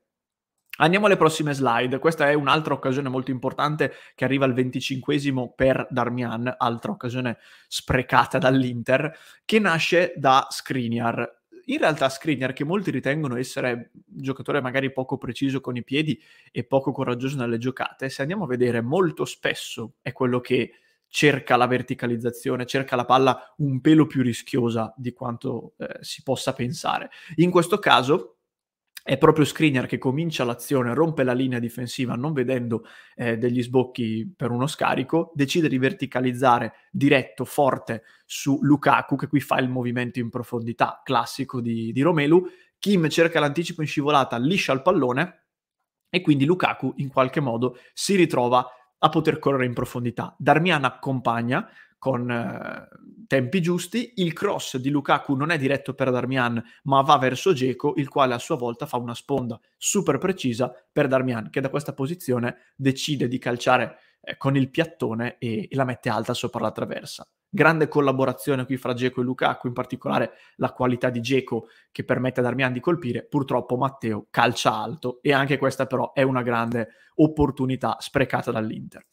Andiamo 0.81 1.07
alle 1.07 1.17
prossime 1.17 1.55
slide. 1.55 1.99
Questa 1.99 2.31
è 2.31 2.35
un'altra 2.35 2.73
occasione 2.73 3.09
molto 3.09 3.33
importante 3.33 3.95
che 4.15 4.25
arriva 4.25 4.45
al 4.45 4.53
25 4.53 5.53
per 5.57 5.89
Darmian, 5.91 6.55
altra 6.57 6.93
occasione 6.93 7.39
sprecata 7.67 8.39
dall'Inter, 8.39 9.13
che 9.45 9.59
nasce 9.59 10.13
da 10.17 10.47
Skriniar. 10.49 11.37
In 11.65 11.79
realtà 11.79 12.09
Skriniar, 12.09 12.53
che 12.53 12.63
molti 12.63 12.93
ritengono 12.93 13.37
essere 13.37 13.91
un 13.93 14.23
giocatore 14.23 14.61
magari 14.61 14.93
poco 14.93 15.19
preciso 15.19 15.61
con 15.61 15.77
i 15.77 15.83
piedi 15.83 16.21
e 16.53 16.63
poco 16.63 16.93
coraggioso 16.93 17.37
nelle 17.37 17.59
giocate, 17.59 18.09
se 18.09 18.23
andiamo 18.23 18.45
a 18.45 18.49
vedere 18.49 18.81
molto 18.81 19.25
spesso 19.25 19.95
è 20.01 20.13
quello 20.13 20.41
che 20.41 20.75
cerca 21.09 21.57
la 21.57 21.67
verticalizzazione, 21.67 22.67
cerca 22.67 22.95
la 22.95 23.05
palla 23.05 23.55
un 23.59 23.81
pelo 23.81 24.07
più 24.07 24.23
rischiosa 24.23 24.95
di 24.97 25.13
quanto 25.13 25.73
eh, 25.79 25.97
si 26.03 26.23
possa 26.23 26.53
pensare. 26.53 27.11
In 27.37 27.51
questo 27.51 27.79
caso 27.79 28.38
è 29.09 29.17
proprio 29.17 29.47
Skriniar 29.47 29.87
che 29.87 29.97
comincia 29.97 30.45
l'azione, 30.45 30.93
rompe 30.93 31.23
la 31.23 31.33
linea 31.33 31.59
difensiva 31.59 32.15
non 32.15 32.35
vedendo 32.35 32.85
eh, 33.17 33.38
degli 33.38 33.62
sbocchi 33.62 34.31
per 34.37 34.50
uno 34.50 34.67
scarico, 34.67 35.33
decide 35.35 35.67
di 35.67 35.79
verticalizzare 35.79 36.75
diretto, 36.91 37.47
forte 37.47 38.03
su 38.27 38.59
Lukaku 38.61 39.17
che 39.17 39.29
qui 39.29 39.41
fa 39.41 39.59
il 39.61 39.71
movimento 39.71 40.19
in 40.19 40.29
profondità 40.29 41.00
classico 41.03 41.62
di, 41.62 41.91
di 41.91 42.03
Romelu, 42.03 42.50
Kim 42.79 43.09
cerca 43.09 43.41
l'anticipo 43.41 43.81
in 43.81 43.87
scivolata, 43.87 44.37
liscia 44.37 44.75
il 44.75 44.83
pallone 44.83 45.45
e 46.11 46.21
quindi 46.21 46.45
Lukaku 46.45 46.93
in 46.97 47.09
qualche 47.09 47.41
modo 47.41 47.79
si 47.95 48.15
ritrova 48.15 48.62
a 48.99 49.09
poter 49.09 49.38
correre 49.38 49.65
in 49.65 49.73
profondità. 49.73 50.37
Darmian 50.38 50.85
accompagna, 50.85 51.67
con 51.99 52.31
eh, 52.31 52.88
tempi 53.26 53.61
giusti. 53.61 54.12
Il 54.17 54.33
cross 54.33 54.76
di 54.76 54.90
Lukaku 54.90 55.35
non 55.35 55.50
è 55.50 55.59
diretto 55.59 55.95
per 55.95 56.11
Darmian, 56.11 56.62
ma 56.85 57.02
va 57.02 57.19
verso 57.19 57.52
Geco, 57.52 57.95
il 57.97 58.09
quale 58.09 58.35
a 58.35 58.38
sua 58.38 58.57
volta 58.57 58.87
fa 58.87 58.97
una 58.97 59.14
sponda 59.14 59.59
super 59.76 60.19
precisa 60.19 60.73
per 60.90 61.09
Darmian, 61.09 61.50
che 61.50 61.61
da 61.61 61.69
questa 61.69 61.93
posizione 61.93 62.73
decide 62.76 63.28
di 63.28 63.38
calciare 63.38 63.99
eh, 64.21 64.37
con 64.37 64.57
il 64.57 64.71
piattone 64.71 65.37
e, 65.38 65.69
e, 65.71 65.76
la 65.76 65.85
mette 65.85 66.09
alta 66.09 66.35
sopra 66.35 66.61
la 66.61 66.73
traversa. 66.73 67.26
Grande 67.50 67.88
collaborazione 67.88 68.67
qui 68.67 68.76
fra 68.76 68.93
Geco 68.93 69.21
e 69.21 69.25
Lukaku, 69.25 69.69
in 69.69 69.73
particolare 69.73 70.33
la 70.57 70.73
qualità 70.73 71.09
di 71.09 71.21
Geco 71.21 71.69
che 71.90 72.05
permette 72.05 72.40
a 72.40 72.43
Darmian 72.43 72.73
di 72.73 72.81
colpire. 72.81 73.25
Purtroppo 73.25 73.76
Matteo 73.76 74.26
calcia 74.31 74.75
alto 74.75 75.21
e 75.23 75.33
anche 75.33 75.57
questa 75.57 75.87
però 75.87 76.12
è 76.12 76.23
una 76.23 76.43
grande 76.43 76.88
opportunità 77.17 77.97
sprecata 78.00 78.50
dall'Inter. 78.50 79.07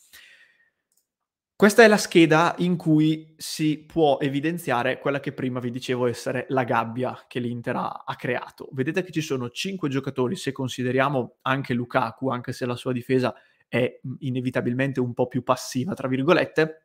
Questa 1.58 1.84
è 1.84 1.88
la 1.88 1.96
scheda 1.96 2.54
in 2.58 2.76
cui 2.76 3.34
si 3.38 3.86
può 3.86 4.18
evidenziare 4.20 5.00
quella 5.00 5.22
che 5.22 5.32
prima 5.32 5.62
vi 5.62 5.72
dicevo 5.72 6.06
essere 6.06 6.46
la 6.50 6.66
gabbia 6.66 7.24
che 7.30 7.40
l'Inter 7.40 7.78
ha, 7.78 8.04
ha, 8.06 8.16
creato. 8.18 8.68
Vedete 8.74 9.04
che 9.04 9.14
ci 9.14 9.22
sono 9.22 9.50
cinque 9.50 9.88
giocatori, 9.88 10.36
se 10.36 10.52
consideriamo 10.52 11.38
anche 11.44 11.74
Lukaku, 11.74 12.28
anche 12.28 12.52
se 12.52 12.66
la 12.66 12.76
sua 12.76 12.92
difesa 12.92 13.34
è 13.70 14.02
inevitabilmente 14.20 15.00
un 15.00 15.14
po' 15.14 15.28
più 15.28 15.44
passiva, 15.44 15.94
tra 15.94 16.10
virgolette, 16.10 16.85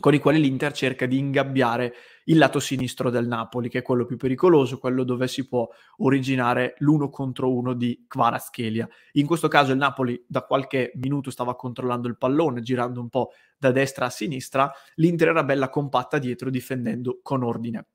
con 0.00 0.14
i 0.14 0.18
quali 0.18 0.40
l'Inter 0.40 0.72
cerca 0.72 1.06
di 1.06 1.18
ingabbiare 1.18 1.94
il 2.24 2.38
lato 2.38 2.58
sinistro 2.58 3.10
del 3.10 3.26
Napoli, 3.26 3.68
che 3.68 3.78
è 3.78 3.82
quello 3.82 4.06
più 4.06 4.16
pericoloso, 4.16 4.78
quello 4.78 5.04
dove 5.04 5.28
si 5.28 5.46
può 5.46 5.68
originare 5.98 6.74
l'uno 6.78 7.10
contro 7.10 7.54
uno 7.54 7.74
di 7.74 8.06
Kvaratskhelia. 8.08 8.88
In 9.12 9.26
questo 9.26 9.48
caso 9.48 9.72
il 9.72 9.78
Napoli 9.78 10.24
da 10.26 10.42
qualche 10.42 10.92
minuto 10.94 11.30
stava 11.30 11.54
controllando 11.54 12.08
il 12.08 12.16
pallone, 12.16 12.62
girando 12.62 13.00
un 13.00 13.08
po' 13.08 13.32
da 13.58 13.70
destra 13.70 14.06
a 14.06 14.10
sinistra, 14.10 14.72
l'Inter 14.94 15.28
era 15.28 15.44
bella 15.44 15.68
compatta 15.68 16.18
dietro, 16.18 16.50
difendendo 16.50 17.20
con 17.22 17.42
ordine 17.42 17.86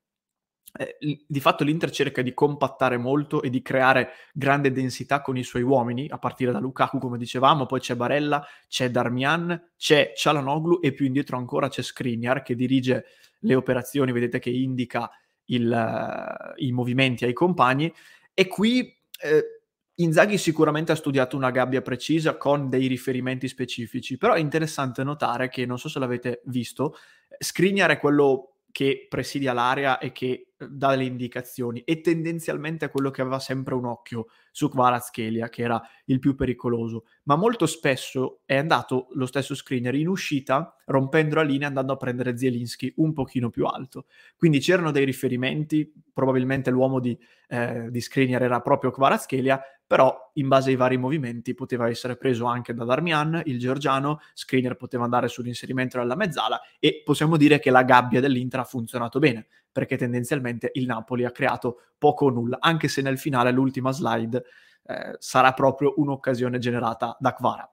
eh, 0.78 0.98
di 1.26 1.40
fatto 1.40 1.64
l'Inter 1.64 1.90
cerca 1.90 2.22
di 2.22 2.34
compattare 2.34 2.98
molto 2.98 3.42
e 3.42 3.50
di 3.50 3.62
creare 3.62 4.10
grande 4.34 4.72
densità 4.72 5.22
con 5.22 5.38
i 5.38 5.44
suoi 5.44 5.64
uomini, 5.64 6.08
a 6.10 6.18
partire 6.18 6.52
da 6.52 6.60
Lukaku, 6.60 7.00
come 7.00 7.18
dicevamo, 7.18 7.66
poi 7.66 7.80
c'è 7.80 7.96
Barella, 7.96 8.46
c'è 8.68 8.90
Darmian, 8.90 9.72
c'è 9.78 10.14
Cialanoglu 10.16 10.80
e 10.82 10.94
più 10.94 11.06
indietro 11.06 11.38
ancora 11.38 11.70
c'è 11.70 11.82
Skriniar 11.82 12.42
che 12.42 12.56
dirige 12.56 13.06
le 13.40 13.56
operazioni, 13.56 14.12
vedete 14.12 14.40
che 14.40 14.50
indica 14.50 15.10
il, 15.46 15.70
uh, 15.70 16.54
i 16.64 16.72
movimenti 16.72 17.26
ai 17.26 17.34
compagni. 17.34 17.94
E 18.34 18.48
qui 18.48 18.94
eh, 19.22 19.62
Inzaghi 19.96 20.38
sicuramente 20.38 20.92
ha 20.92 20.96
studiato 20.96 21.38
una 21.38 21.52
gabbia 21.52 21.82
precisa 21.82 22.36
con 22.36 22.68
dei 22.68 22.88
riferimenti 22.88 23.48
specifici, 23.48 24.18
però 24.18 24.34
è 24.34 24.40
interessante 24.40 25.06
notare 25.06 25.48
che, 25.48 25.66
non 25.66 25.80
so 25.80 25.88
se 25.88 26.00
l'avete 26.00 26.42
visto, 26.46 26.98
Skriniar 27.40 27.92
è 27.92 28.00
quello 28.00 28.55
che 28.76 29.06
presidia 29.08 29.54
l'area 29.54 30.00
e 30.00 30.12
che 30.12 30.48
eh, 30.58 30.68
dà 30.70 30.94
le 30.96 31.06
indicazioni 31.06 31.80
e 31.86 32.02
tendenzialmente 32.02 32.84
è 32.84 32.92
quello 32.92 33.10
che 33.10 33.22
aveva 33.22 33.40
sempre 33.40 33.74
un 33.74 33.86
occhio 33.86 34.28
su 34.52 34.68
Kvaratskhelia 34.68 35.48
che 35.48 35.62
era 35.62 35.82
il 36.08 36.20
più 36.20 36.36
pericoloso. 36.36 37.06
Ma 37.24 37.38
molto 37.38 37.68
spesso 37.68 38.42
è 38.44 38.58
andato 38.58 39.08
lo 39.14 39.28
stesso 39.28 39.56
screener 39.56 39.96
in 39.96 40.10
uscita 40.10 40.76
rompendo 40.88 41.36
la 41.36 41.44
linea 41.44 41.70
andando 41.70 41.94
a 41.94 41.96
prendere 41.96 42.38
Zielinski 42.38 42.96
un 42.98 43.14
pochino 43.14 43.50
più 43.50 43.64
alto. 43.64 44.08
Quindi 44.36 44.60
c'erano 44.60 44.92
dei 44.92 45.06
riferimenti 45.06 45.94
probabilmente 46.12 46.70
l'uomo 46.70 47.00
di, 47.00 47.18
eh, 47.48 47.88
di 47.90 48.02
screener 48.02 48.44
era 48.44 48.60
proprio 48.60 48.92
Kvaratskhelia 48.92 49.62
però 49.88 50.32
in 50.34 50.48
base 50.48 50.72
ai 50.72 50.76
vari 50.76 50.98
movimenti 50.98 51.54
poteva 51.54 51.88
essere 51.88 52.18
preso 52.18 52.46
anche 52.46 52.74
da 52.74 52.86
Darmian, 52.86 53.42
il 53.46 53.60
georgiano, 53.60 54.20
Screener 54.34 54.76
poteva 54.76 55.04
andare 55.04 55.28
sull'inserimento 55.28 56.00
della 56.00 56.16
mezzala 56.16 56.60
e 56.80 57.02
possiamo 57.04 57.38
dire 57.38 57.60
che 57.60 57.70
la 57.70 57.84
gabbia 57.84 58.20
dell'Inter 58.20 58.62
ha 58.62 58.64
funzionato 58.64 59.20
bene, 59.20 59.48
perché 59.72 59.96
tendenzialmente 59.96 60.72
il 60.74 60.86
Napoli 60.86 61.24
ha 61.24 61.32
creato 61.32 61.82
poco 61.98 62.26
o 62.26 62.30
nulla, 62.30 62.58
anche 62.60 62.88
se 62.88 63.02
nel 63.02 63.20
finale 63.20 63.52
l'ultima 63.52 63.92
slide 63.92 64.44
eh, 64.88 65.16
sarà 65.20 65.54
proprio 65.54 65.94
un'occasione 65.98 66.58
generata 66.58 67.16
da 67.20 67.34
Kvara. 67.34 67.70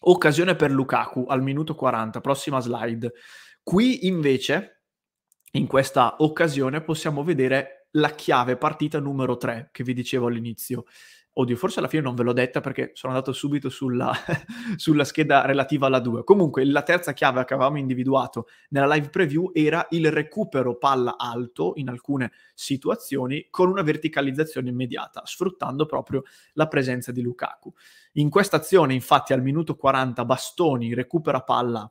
Occasione 0.00 0.54
per 0.54 0.70
Lukaku 0.70 1.24
al 1.28 1.42
minuto 1.42 1.74
40, 1.74 2.20
prossima 2.20 2.60
slide. 2.60 3.12
Qui 3.62 4.06
invece, 4.06 4.84
in 5.52 5.66
questa 5.66 6.16
occasione, 6.18 6.82
possiamo 6.82 7.24
vedere 7.24 7.77
la 7.92 8.10
chiave 8.10 8.56
partita 8.56 9.00
numero 9.00 9.36
3 9.36 9.70
che 9.72 9.84
vi 9.84 9.94
dicevo 9.94 10.26
all'inizio. 10.26 10.84
Oddio, 11.38 11.54
forse 11.54 11.78
alla 11.78 11.86
fine 11.86 12.02
non 12.02 12.16
ve 12.16 12.24
l'ho 12.24 12.32
detta 12.32 12.60
perché 12.60 12.90
sono 12.94 13.12
andato 13.12 13.32
subito 13.32 13.68
sulla, 13.68 14.12
sulla, 14.74 15.04
scheda 15.04 15.46
relativa 15.46 15.86
alla 15.86 16.00
2. 16.00 16.24
Comunque, 16.24 16.64
la 16.64 16.82
terza 16.82 17.12
chiave 17.12 17.44
che 17.44 17.54
avevamo 17.54 17.78
individuato 17.78 18.48
nella 18.70 18.92
live 18.92 19.08
preview 19.08 19.52
era 19.54 19.86
il 19.90 20.10
recupero 20.10 20.76
palla 20.78 21.16
alto 21.16 21.74
in 21.76 21.90
alcune 21.90 22.32
situazioni 22.54 23.46
con 23.50 23.68
una 23.68 23.82
verticalizzazione 23.82 24.68
immediata, 24.68 25.22
sfruttando 25.24 25.86
proprio 25.86 26.24
la 26.54 26.66
presenza 26.66 27.12
di 27.12 27.22
Lukaku. 27.22 27.72
In 28.14 28.30
questa 28.30 28.56
azione, 28.56 28.94
infatti, 28.94 29.32
al 29.32 29.42
minuto 29.42 29.76
40 29.76 30.24
Bastoni 30.24 30.92
recupera 30.92 31.42
palla 31.42 31.88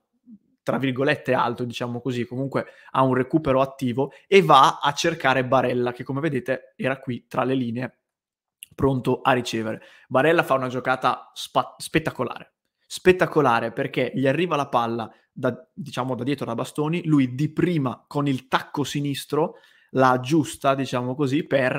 tra 0.68 0.78
virgolette 0.78 1.34
alto, 1.34 1.64
diciamo 1.64 2.02
così, 2.02 2.26
comunque 2.26 2.66
ha 2.92 3.02
un 3.02 3.14
recupero 3.14 3.62
attivo 3.62 4.12
e 4.28 4.42
va 4.42 4.80
a 4.82 4.92
cercare 4.92 5.46
Barella 5.46 5.94
che 5.94 6.04
come 6.04 6.20
vedete 6.20 6.74
era 6.76 7.00
qui 7.00 7.26
tra 7.26 7.46
le 7.46 7.54
linee 7.54 8.00
pronto 8.76 9.22
a 9.22 9.32
ricevere. 9.32 9.82
Barella 10.10 10.44
fa 10.44 10.56
una 10.56 10.68
giocata 10.68 11.32
spa- 11.34 11.74
spettacolare. 11.78 12.56
Spettacolare 12.86 13.72
perché 13.72 14.12
gli 14.14 14.28
arriva 14.28 14.58
la 14.58 14.68
palla 14.68 15.10
da, 15.32 15.58
diciamo, 15.74 16.16
da 16.16 16.26
dietro 16.26 16.46
da 16.46 16.54
bastoni, 16.54 17.06
lui 17.06 17.34
di 17.34 17.50
prima 17.54 18.04
con 18.06 18.28
il 18.28 18.50
tacco 18.50 18.84
sinistro 18.84 19.60
la 19.92 20.10
aggiusta, 20.10 20.76
diciamo 20.76 21.16
così, 21.16 21.46
per 21.46 21.78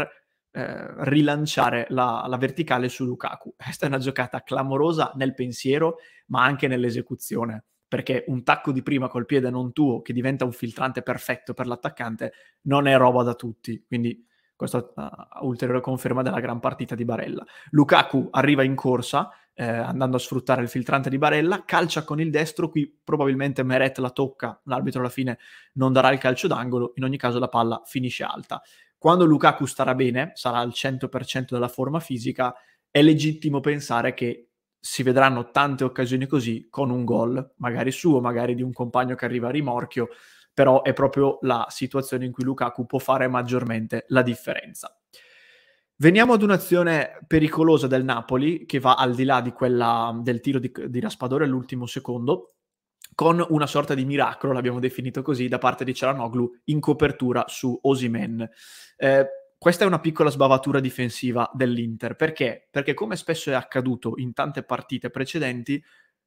eh, 0.51 1.05
rilanciare 1.05 1.89
la, 1.91 2.25
la, 2.27 2.39
verticale 2.39 2.89
su 2.89 3.05
Lukaku. 3.05 3.53
Questa 3.63 3.85
è 3.85 3.89
una 3.91 3.99
giocata 3.99 4.43
clamorosa 4.43 5.13
nel 5.17 5.35
pensiero, 5.35 5.97
ma 6.29 6.43
anche 6.43 6.69
nell'esecuzione, 6.69 7.65
perché 7.89 8.25
un 8.29 8.45
tacco 8.45 8.71
di 8.71 8.83
prima 8.83 9.09
col 9.09 9.25
piede 9.27 9.51
non 9.51 9.73
tuo, 9.73 10.03
che 10.03 10.13
diventa 10.13 10.45
un 10.45 10.53
filtrante 10.53 11.03
perfetto 11.03 11.55
per 11.55 11.67
l'attaccante, 11.67 12.33
non 12.63 12.87
è 12.87 12.97
roba 12.97 13.23
da 13.23 13.35
tutti. 13.35 13.83
Quindi 13.87 14.25
questa 14.55 14.79
uh, 14.79 15.47
ulteriore 15.47 15.81
conferma 15.81 16.23
della 16.23 16.41
gran 16.41 16.61
partita 16.61 16.95
di 16.95 17.05
Barella. 17.05 17.45
Lukaku 17.71 18.29
arriva 18.33 18.65
in 18.65 18.75
corsa, 18.75 19.31
eh, 19.55 19.65
andando 19.65 20.17
a 20.17 20.21
sfruttare 20.21 20.63
il 20.63 20.69
filtrante 20.69 21.09
di 21.09 21.17
Barella, 21.17 21.65
calcia 21.65 22.03
con 22.05 22.21
il 22.21 22.31
destro, 22.31 22.69
qui 22.69 22.93
probabilmente 23.03 23.63
Meret 23.63 23.99
la 23.99 24.11
tocca, 24.11 24.61
l'arbitro 24.65 25.01
alla 25.01 25.09
fine 25.09 25.39
non 25.75 25.93
darà 25.93 26.13
il 26.13 26.19
calcio 26.19 26.49
d'angolo, 26.49 26.93
in 26.97 27.05
ogni 27.05 27.17
caso 27.17 27.39
la 27.39 27.49
palla 27.49 27.81
finisce 27.85 28.25
alta. 28.25 28.61
Quando 28.99 29.25
Lukaku 29.25 29.65
starà 29.65 29.95
bene, 29.95 30.33
sarà 30.35 30.59
al 30.59 30.73
100% 30.75 31.47
della 31.51 31.69
forma 31.69 32.01
fisica, 32.01 32.53
è 32.91 33.01
legittimo 33.01 33.61
pensare 33.61 34.13
che 34.13 34.48
si 34.81 35.03
vedranno 35.03 35.51
tante 35.51 35.85
occasioni 35.85 36.27
così 36.27 36.69
con 36.71 36.91
un 36.91 37.05
gol, 37.05 37.55
magari 37.57 37.91
suo, 37.91 38.21
magari 38.21 38.55
di 38.55 38.63
un 38.63 38.73
compagno 38.73 39.15
che 39.15 39.25
arriva 39.25 39.49
a 39.49 39.53
rimorchio, 39.53 40.09
però 40.53 40.83
è 40.83 40.93
proprio 40.93 41.39
la 41.43 41.67
situazione 41.69 42.25
in 42.25 42.33
cui 42.33 42.45
Lukaku 42.45 42.87
può 42.87 42.99
fare 42.99 43.29
maggiormente 43.29 44.05
la 44.09 44.23
differenza. 44.23 44.93
Veniamo 45.97 46.33
ad 46.33 46.43
un'azione 46.43 47.19
pericolosa 47.27 47.89
del 47.89 48.05
Napoli 48.05 48.67
che 48.67 48.79
va 48.79 48.95
al 48.95 49.15
di 49.15 49.25
là 49.25 49.41
di 49.41 49.51
quella 49.51 50.17
del 50.23 50.41
tiro 50.41 50.61
di, 50.61 50.73
di 50.87 51.01
Raspadore 51.01 51.45
all'ultimo 51.45 51.87
secondo, 51.87 52.55
con 53.15 53.45
una 53.49 53.67
sorta 53.67 53.95
di 53.95 54.05
miracolo, 54.05 54.53
l'abbiamo 54.53 54.79
definito 54.79 55.23
così, 55.23 55.49
da 55.49 55.59
parte 55.59 55.85
di 55.85 55.95
Cialanoglu 55.95 56.61
in 56.67 56.79
copertura 56.79 57.45
su 57.49 57.77
Osimen. 57.83 58.49
Eh, 58.97 59.27
questa 59.59 59.83
è 59.83 59.87
una 59.89 59.99
piccola 59.99 60.31
sbavatura 60.31 60.79
difensiva 60.79 61.51
dell'Inter. 61.53 62.15
Perché? 62.15 62.69
Perché 62.71 62.95
come 62.95 63.17
spesso 63.17 63.51
è 63.51 63.55
accaduto 63.55 64.15
in 64.17 64.33
tante 64.33 64.63
partite 64.63 65.11
precedenti, 65.11 65.83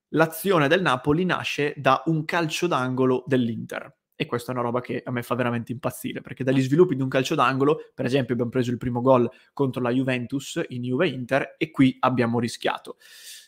l'azione 0.09 0.67
del 0.67 0.81
Napoli 0.81 1.23
nasce 1.23 1.73
da 1.77 2.03
un 2.07 2.25
calcio 2.25 2.67
d'angolo 2.67 3.23
dell'Inter. 3.25 3.95
E 4.17 4.25
questa 4.25 4.51
è 4.51 4.53
una 4.53 4.63
roba 4.63 4.81
che 4.81 5.01
a 5.03 5.11
me 5.11 5.23
fa 5.23 5.33
veramente 5.33 5.71
impazzire, 5.71 6.19
perché 6.19 6.43
dagli 6.43 6.61
sviluppi 6.61 6.95
di 6.95 7.01
un 7.01 7.07
calcio 7.07 7.33
d'angolo, 7.33 7.91
per 7.95 8.05
esempio 8.05 8.33
abbiamo 8.33 8.51
preso 8.51 8.69
il 8.69 8.77
primo 8.77 9.00
gol 9.00 9.27
contro 9.53 9.81
la 9.81 9.91
Juventus 9.91 10.61
in 10.67 10.83
Juve 10.83 11.07
Inter 11.07 11.55
e 11.57 11.71
qui 11.71 11.95
abbiamo 12.01 12.38
rischiato. 12.38 12.97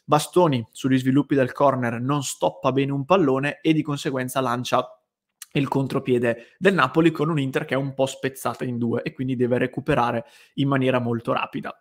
Bastoni 0.06 0.66
sugli 0.72 0.98
sviluppi 0.98 1.36
del 1.36 1.52
corner 1.52 2.00
non 2.00 2.24
stoppa 2.24 2.72
bene 2.72 2.94
un 2.94 3.04
pallone 3.04 3.60
e 3.62 3.74
di 3.74 3.82
conseguenza 3.82 4.40
lancia 4.40 5.03
il 5.54 5.68
contropiede 5.68 6.56
del 6.58 6.74
Napoli 6.74 7.12
con 7.12 7.30
un 7.30 7.40
Inter 7.40 7.66
che 7.66 7.74
è 7.74 7.78
un 7.78 7.94
po' 7.94 8.06
spezzata 8.06 8.64
in 8.64 8.78
due 8.78 9.02
e 9.02 9.14
quindi 9.14 9.36
deve 9.36 9.58
recuperare 9.58 10.26
in 10.56 10.68
maniera 10.68 11.00
molto 11.00 11.34
rapida. 11.34 11.76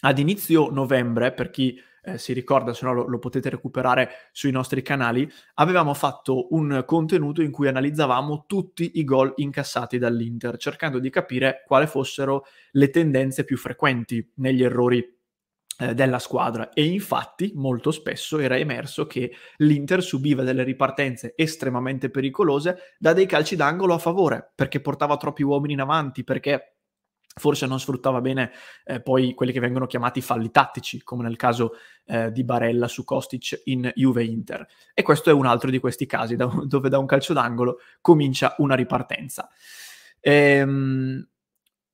Ad 0.00 0.18
inizio 0.18 0.70
novembre, 0.70 1.32
per 1.32 1.50
chi 1.50 1.80
eh, 2.02 2.18
si 2.18 2.32
ricorda, 2.32 2.72
se 2.74 2.84
no 2.84 2.92
lo, 2.92 3.06
lo, 3.06 3.18
potete 3.18 3.48
recuperare 3.50 4.10
sui 4.30 4.50
nostri 4.50 4.82
canali, 4.82 5.28
avevamo 5.54 5.94
fatto 5.94 6.54
un 6.54 6.84
contenuto 6.86 7.42
in 7.42 7.50
cui 7.50 7.66
analizzavamo 7.66 8.44
tutti 8.46 8.92
i 8.94 9.04
gol 9.04 9.32
incassati 9.36 9.98
dall'Inter, 9.98 10.56
cercando 10.58 10.98
di 10.98 11.10
capire 11.10 11.64
quali 11.66 11.86
fossero 11.86 12.44
le 12.72 12.90
tendenze 12.90 13.44
più 13.44 13.56
frequenti 13.56 14.32
negli 14.36 14.62
errori 14.62 15.15
della 15.76 16.18
squadra 16.18 16.70
e 16.72 16.84
infatti 16.86 17.52
molto 17.54 17.90
spesso 17.90 18.38
era 18.38 18.56
emerso 18.56 19.06
che 19.06 19.32
l'Inter 19.58 20.02
subiva 20.02 20.42
delle 20.42 20.62
ripartenze 20.62 21.34
estremamente 21.36 22.08
pericolose 22.08 22.94
da 22.98 23.12
dei 23.12 23.26
calci 23.26 23.56
d'angolo 23.56 23.92
a 23.92 23.98
favore 23.98 24.52
perché 24.54 24.80
portava 24.80 25.18
troppi 25.18 25.42
uomini 25.42 25.74
in 25.74 25.80
avanti 25.80 26.24
perché 26.24 26.76
forse 27.38 27.66
non 27.66 27.78
sfruttava 27.78 28.22
bene 28.22 28.50
eh, 28.84 29.02
poi 29.02 29.34
quelli 29.34 29.52
che 29.52 29.60
vengono 29.60 29.86
chiamati 29.86 30.22
falli 30.22 30.50
tattici, 30.50 31.02
come 31.02 31.22
nel 31.22 31.36
caso 31.36 31.72
eh, 32.06 32.32
di 32.32 32.44
Barella 32.44 32.88
su 32.88 33.04
Kostic 33.04 33.60
in 33.64 33.92
Juve 33.94 34.24
Inter. 34.24 34.66
E 34.94 35.02
questo 35.02 35.28
è 35.28 35.34
un 35.34 35.44
altro 35.44 35.68
di 35.68 35.78
questi 35.78 36.06
casi 36.06 36.34
da, 36.34 36.50
dove 36.64 36.88
da 36.88 36.98
un 36.98 37.04
calcio 37.04 37.34
d'angolo 37.34 37.80
comincia 38.00 38.54
una 38.58 38.74
ripartenza. 38.74 39.50
Ehm, 40.20 41.28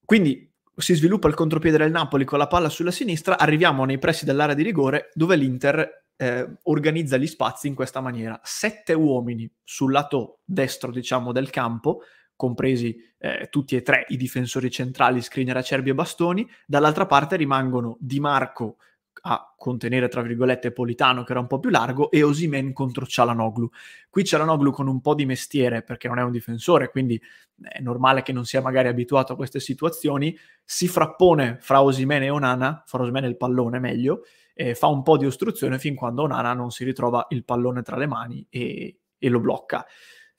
quindi 0.04 0.51
si 0.76 0.94
sviluppa 0.94 1.28
il 1.28 1.34
contropiede 1.34 1.78
del 1.78 1.90
Napoli 1.90 2.24
con 2.24 2.38
la 2.38 2.46
palla 2.46 2.68
sulla 2.68 2.90
sinistra, 2.90 3.38
arriviamo 3.38 3.84
nei 3.84 3.98
pressi 3.98 4.24
dell'area 4.24 4.54
di 4.54 4.62
rigore 4.62 5.10
dove 5.14 5.36
l'Inter 5.36 6.04
eh, 6.16 6.48
organizza 6.64 7.16
gli 7.16 7.26
spazi 7.26 7.68
in 7.68 7.74
questa 7.74 8.00
maniera. 8.00 8.40
Sette 8.42 8.92
uomini 8.92 9.50
sul 9.62 9.92
lato 9.92 10.40
destro, 10.44 10.90
diciamo, 10.90 11.32
del 11.32 11.50
campo, 11.50 12.02
compresi 12.36 12.96
eh, 13.18 13.48
tutti 13.50 13.76
e 13.76 13.82
tre 13.82 14.06
i 14.08 14.16
difensori 14.16 14.70
centrali, 14.70 15.20
Skriniar, 15.20 15.58
Acerbi 15.58 15.90
e 15.90 15.94
Bastoni. 15.94 16.48
Dall'altra 16.66 17.06
parte 17.06 17.36
rimangono 17.36 17.96
Di 18.00 18.20
Marco 18.20 18.76
a 19.22 19.54
contenere, 19.56 20.08
tra 20.08 20.22
virgolette, 20.22 20.72
Politano, 20.72 21.22
che 21.24 21.32
era 21.32 21.40
un 21.40 21.46
po' 21.46 21.58
più 21.58 21.70
largo, 21.70 22.10
e 22.10 22.22
Osimen 22.22 22.72
contro 22.72 23.06
Cialanoglu. 23.06 23.68
Qui 24.10 24.24
Cialanoglu 24.24 24.72
con 24.72 24.88
un 24.88 25.00
po' 25.00 25.14
di 25.14 25.26
mestiere, 25.26 25.82
perché 25.82 26.08
non 26.08 26.18
è 26.18 26.22
un 26.22 26.32
difensore, 26.32 26.90
quindi 26.90 27.20
è 27.60 27.80
normale 27.80 28.22
che 28.22 28.32
non 28.32 28.44
sia 28.44 28.60
magari 28.60 28.88
abituato 28.88 29.32
a 29.32 29.36
queste 29.36 29.60
situazioni, 29.60 30.36
si 30.64 30.88
frappone 30.88 31.58
fra 31.60 31.82
Osimen 31.82 32.22
e 32.22 32.30
Onana, 32.30 32.82
fra 32.86 33.02
Osimen 33.02 33.24
e 33.24 33.28
il 33.28 33.36
pallone 33.36 33.78
meglio, 33.78 34.22
e 34.54 34.74
fa 34.74 34.88
un 34.88 35.02
po' 35.02 35.16
di 35.16 35.26
ostruzione 35.26 35.78
fin 35.78 35.94
quando 35.94 36.22
Onana 36.22 36.52
non 36.52 36.70
si 36.70 36.84
ritrova 36.84 37.26
il 37.30 37.44
pallone 37.44 37.82
tra 37.82 37.96
le 37.96 38.06
mani 38.06 38.46
e, 38.50 38.98
e 39.18 39.28
lo 39.28 39.40
blocca 39.40 39.86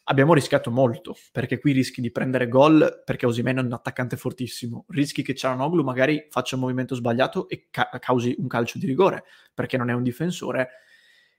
abbiamo 0.05 0.33
rischiato 0.33 0.71
molto, 0.71 1.15
perché 1.31 1.59
qui 1.59 1.71
rischi 1.71 2.01
di 2.01 2.11
prendere 2.11 2.47
gol 2.47 3.03
perché 3.05 3.25
Osimeno 3.25 3.61
è 3.61 3.63
un 3.63 3.73
attaccante 3.73 4.17
fortissimo, 4.17 4.85
rischi 4.89 5.23
che 5.23 5.33
Cialanoglu 5.33 5.83
magari 5.83 6.27
faccia 6.29 6.55
un 6.55 6.61
movimento 6.61 6.95
sbagliato 6.95 7.47
e 7.47 7.67
ca- 7.69 7.89
causi 7.99 8.35
un 8.37 8.47
calcio 8.47 8.77
di 8.77 8.85
rigore, 8.85 9.23
perché 9.53 9.77
non 9.77 9.89
è 9.89 9.93
un 9.93 10.03
difensore, 10.03 10.69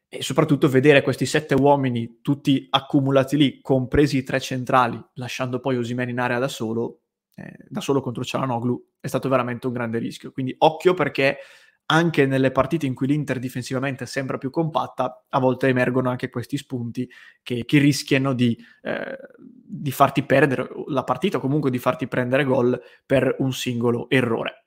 e 0.08 0.22
soprattutto 0.22 0.68
vedere 0.68 1.02
questi 1.02 1.26
sette 1.26 1.54
uomini 1.54 2.20
tutti 2.22 2.66
accumulati 2.70 3.36
lì, 3.36 3.60
compresi 3.60 4.18
i 4.18 4.22
tre 4.22 4.40
centrali, 4.40 5.02
lasciando 5.14 5.60
poi 5.60 5.76
Osimeno 5.76 6.10
in 6.10 6.20
area 6.20 6.38
da 6.38 6.48
solo, 6.48 7.00
eh, 7.34 7.56
da 7.68 7.80
solo 7.80 8.00
contro 8.00 8.24
Cialanoglu, 8.24 8.90
è 9.00 9.08
stato 9.08 9.28
veramente 9.28 9.66
un 9.66 9.72
grande 9.72 9.98
rischio. 9.98 10.30
Quindi 10.30 10.54
occhio 10.58 10.94
perché 10.94 11.38
anche 11.86 12.26
nelle 12.26 12.50
partite 12.50 12.86
in 12.86 12.94
cui 12.94 13.06
l'Inter 13.06 13.38
difensivamente 13.38 14.06
sembra 14.06 14.38
più 14.38 14.50
compatta, 14.50 15.24
a 15.28 15.38
volte 15.38 15.68
emergono 15.68 16.08
anche 16.08 16.30
questi 16.30 16.56
spunti 16.56 17.08
che, 17.42 17.64
che 17.64 17.78
rischiano 17.78 18.32
di, 18.32 18.56
eh, 18.82 19.18
di, 19.38 19.90
farti 19.90 20.22
perdere 20.22 20.68
la 20.88 21.04
partita 21.04 21.36
o 21.36 21.40
comunque 21.40 21.70
di 21.70 21.78
farti 21.78 22.08
prendere 22.08 22.44
gol 22.44 22.80
per 23.04 23.36
un 23.38 23.52
singolo 23.52 24.08
errore. 24.08 24.66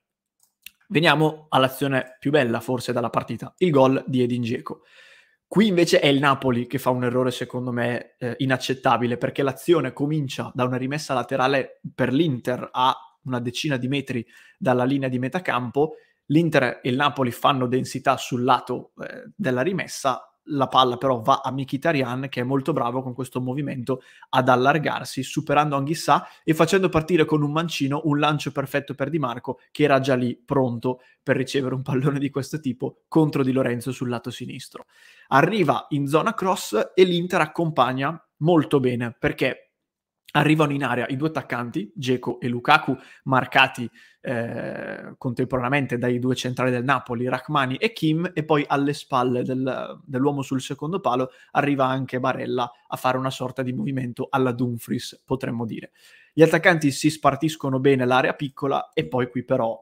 Veniamo 0.90 1.48
all'azione 1.50 2.18
più 2.20 2.32
bella 2.32 2.60
forse 2.60 2.94
della 2.94 3.10
partita, 3.10 3.54
il 3.58 3.72
gol 3.72 4.04
di 4.08 4.22
Edin 4.22 4.42
Dzeko. 4.42 4.84
Qui 5.48 5.68
invece 5.68 6.00
è 6.00 6.08
il 6.08 6.20
Napoli 6.20 6.68
che 6.68 6.78
fa 6.78 6.90
un 6.90 7.06
errore 7.06 7.32
secondo 7.32 7.72
me 7.72 8.16
eh, 8.20 8.36
inaccettabile 8.40 9.18
perché 9.18 9.44
l'azione 9.44 9.94
comincia 9.94 10.52
da 10.54 10.66
una 10.66 10.76
rimessa 10.76 11.14
laterale 11.14 11.80
per 11.96 12.12
l'Inter 12.12 12.70
a 12.70 12.96
una 13.24 13.40
decina 13.40 13.78
di 13.78 13.88
metri 13.88 14.26
dalla 14.58 14.84
linea 14.84 15.10
di 15.10 15.20
metacampo 15.20 15.96
L'Inter 16.28 16.80
e 16.82 16.90
il 16.90 16.96
Napoli 16.96 17.32
fanno 17.32 17.68
densità 17.68 18.18
sul 18.18 18.44
lato 18.44 18.92
eh, 19.00 19.32
della 19.36 19.62
rimessa, 19.62 20.28
la 20.50 20.68
palla 20.68 20.98
però 20.98 21.22
va 21.22 21.42
a 21.44 21.52
Mkhitaryan 21.52 22.28
che 22.30 22.42
è 22.42 22.44
molto 22.44 22.74
bravo 22.74 23.02
con 23.02 23.14
questo 23.14 23.42
movimento 23.42 24.02
ad 24.30 24.50
allargarsi, 24.50 25.24
superando 25.24 25.76
Anghissà 25.76 26.28
e 26.44 26.54
facendo 26.54 26.90
partire 26.90 27.26
con 27.26 27.42
un 27.42 27.52
mancino 27.52 28.02
un 28.06 28.20
lancio 28.20 28.52
perfetto 28.52 28.94
per 28.94 29.10
Di 29.10 29.20
Marco 29.20 29.60
che 29.72 29.84
era 29.84 30.00
già 30.00 30.16
lì 30.16 30.36
pronto 30.36 31.02
per 31.22 31.36
ricevere 31.36 31.76
un 31.76 31.82
pallone 31.82 32.20
di 32.20 32.30
questo 32.30 32.60
tipo 32.60 33.04
contro 33.08 33.44
Di 33.44 33.52
Lorenzo 33.52 33.92
sul 33.92 34.10
lato 34.10 34.32
sinistro. 34.32 34.86
Arriva 35.30 35.88
in 35.90 36.08
zona 36.08 36.34
cross 36.34 36.92
e 36.94 37.04
l'Inter 37.04 37.42
accompagna 37.42 38.22
molto 38.38 38.80
bene 38.80 39.16
perché 39.18 39.67
Arrivano 40.32 40.74
in 40.74 40.84
area 40.84 41.08
i 41.08 41.16
due 41.16 41.30
attaccanti, 41.30 41.92
Geco 41.96 42.40
e 42.40 42.48
Lukaku, 42.48 42.96
marcati 43.24 43.90
eh, 44.22 45.16
contemporaneamente 45.18 45.98
dai 45.98 46.20
due 46.20 46.36
centrali 46.36 46.70
del 46.70 46.84
Napoli, 46.84 47.30
Rachmani 47.30 47.78
e 47.78 47.94
Kim, 47.94 48.30
e 48.34 48.44
poi 48.44 48.64
alle 48.68 48.94
spalle 48.94 49.42
del, 49.44 50.02
dell'uomo 50.06 50.42
sul 50.42 50.62
secondo 50.62 51.00
palo 51.00 51.30
arriva 51.52 51.86
anche 51.86 52.20
Barella 52.20 52.70
a 52.88 52.98
fare 52.98 53.18
una 53.18 53.32
sorta 53.32 53.64
di 53.64 53.72
movimento 53.74 54.28
alla 54.30 54.52
Dumfries, 54.52 55.24
potremmo 55.26 55.66
dire. 55.66 55.92
Gli 56.34 56.44
attaccanti 56.44 56.92
si 56.92 57.10
spartiscono 57.10 57.80
bene 57.80 58.06
l'area 58.06 58.34
piccola 58.34 58.92
e 58.94 59.08
poi 59.08 59.30
qui 59.30 59.44
però 59.44 59.82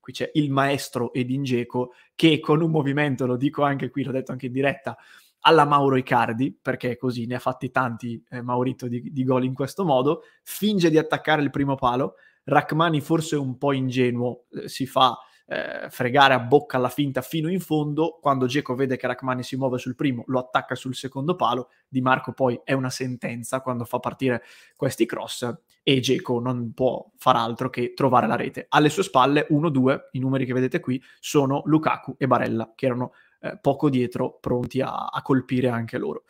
qui 0.00 0.12
c'è 0.12 0.30
il 0.34 0.50
maestro 0.50 1.12
Edin 1.12 1.42
Dzeko 1.42 1.92
che 2.14 2.40
con 2.40 2.62
un 2.62 2.70
movimento, 2.70 3.26
lo 3.26 3.36
dico 3.36 3.62
anche 3.62 3.90
qui, 3.90 4.02
l'ho 4.02 4.12
detto 4.12 4.32
anche 4.32 4.46
in 4.46 4.52
diretta, 4.52 4.96
alla 5.40 5.64
Mauro 5.64 5.96
Icardi, 5.96 6.56
perché 6.60 6.96
così 6.96 7.26
ne 7.26 7.36
ha 7.36 7.38
fatti 7.38 7.70
tanti 7.70 8.22
eh, 8.30 8.42
Maurito 8.42 8.88
di, 8.88 9.10
di 9.12 9.24
gol 9.24 9.44
in 9.44 9.54
questo 9.54 9.84
modo, 9.84 10.22
finge 10.42 10.90
di 10.90 10.98
attaccare 10.98 11.42
il 11.42 11.50
primo 11.50 11.74
palo, 11.74 12.14
Rachmani 12.44 13.00
forse 13.00 13.36
un 13.36 13.58
po' 13.58 13.72
ingenuo 13.72 14.44
eh, 14.50 14.68
si 14.68 14.86
fa 14.86 15.16
eh, 15.46 15.88
fregare 15.90 16.32
a 16.32 16.38
bocca 16.38 16.76
alla 16.76 16.88
finta 16.88 17.22
fino 17.22 17.50
in 17.50 17.58
fondo, 17.58 18.18
quando 18.20 18.46
Geco 18.46 18.76
vede 18.76 18.96
che 18.96 19.08
Rachmani 19.08 19.42
si 19.42 19.56
muove 19.56 19.78
sul 19.78 19.96
primo, 19.96 20.22
lo 20.28 20.38
attacca 20.38 20.76
sul 20.76 20.94
secondo 20.94 21.34
palo, 21.34 21.70
Di 21.88 22.00
Marco 22.00 22.32
poi 22.32 22.60
è 22.62 22.72
una 22.72 22.88
sentenza 22.88 23.60
quando 23.60 23.84
fa 23.84 23.98
partire 23.98 24.44
questi 24.76 25.06
cross 25.06 25.52
e 25.82 25.98
Geco 25.98 26.38
non 26.38 26.72
può 26.72 27.04
far 27.16 27.34
altro 27.34 27.68
che 27.68 27.94
trovare 27.94 28.28
la 28.28 28.36
rete. 28.36 28.66
Alle 28.68 28.90
sue 28.90 29.02
spalle 29.02 29.48
1-2, 29.50 30.08
i 30.12 30.20
numeri 30.20 30.46
che 30.46 30.52
vedete 30.52 30.78
qui, 30.78 31.02
sono 31.18 31.62
Lukaku 31.64 32.14
e 32.16 32.28
Barella, 32.28 32.72
che 32.76 32.86
erano 32.86 33.12
eh, 33.40 33.58
poco 33.60 33.88
dietro, 33.90 34.38
pronti 34.38 34.80
a, 34.80 35.06
a 35.06 35.22
colpire 35.22 35.68
anche 35.68 35.98
loro. 35.98 36.24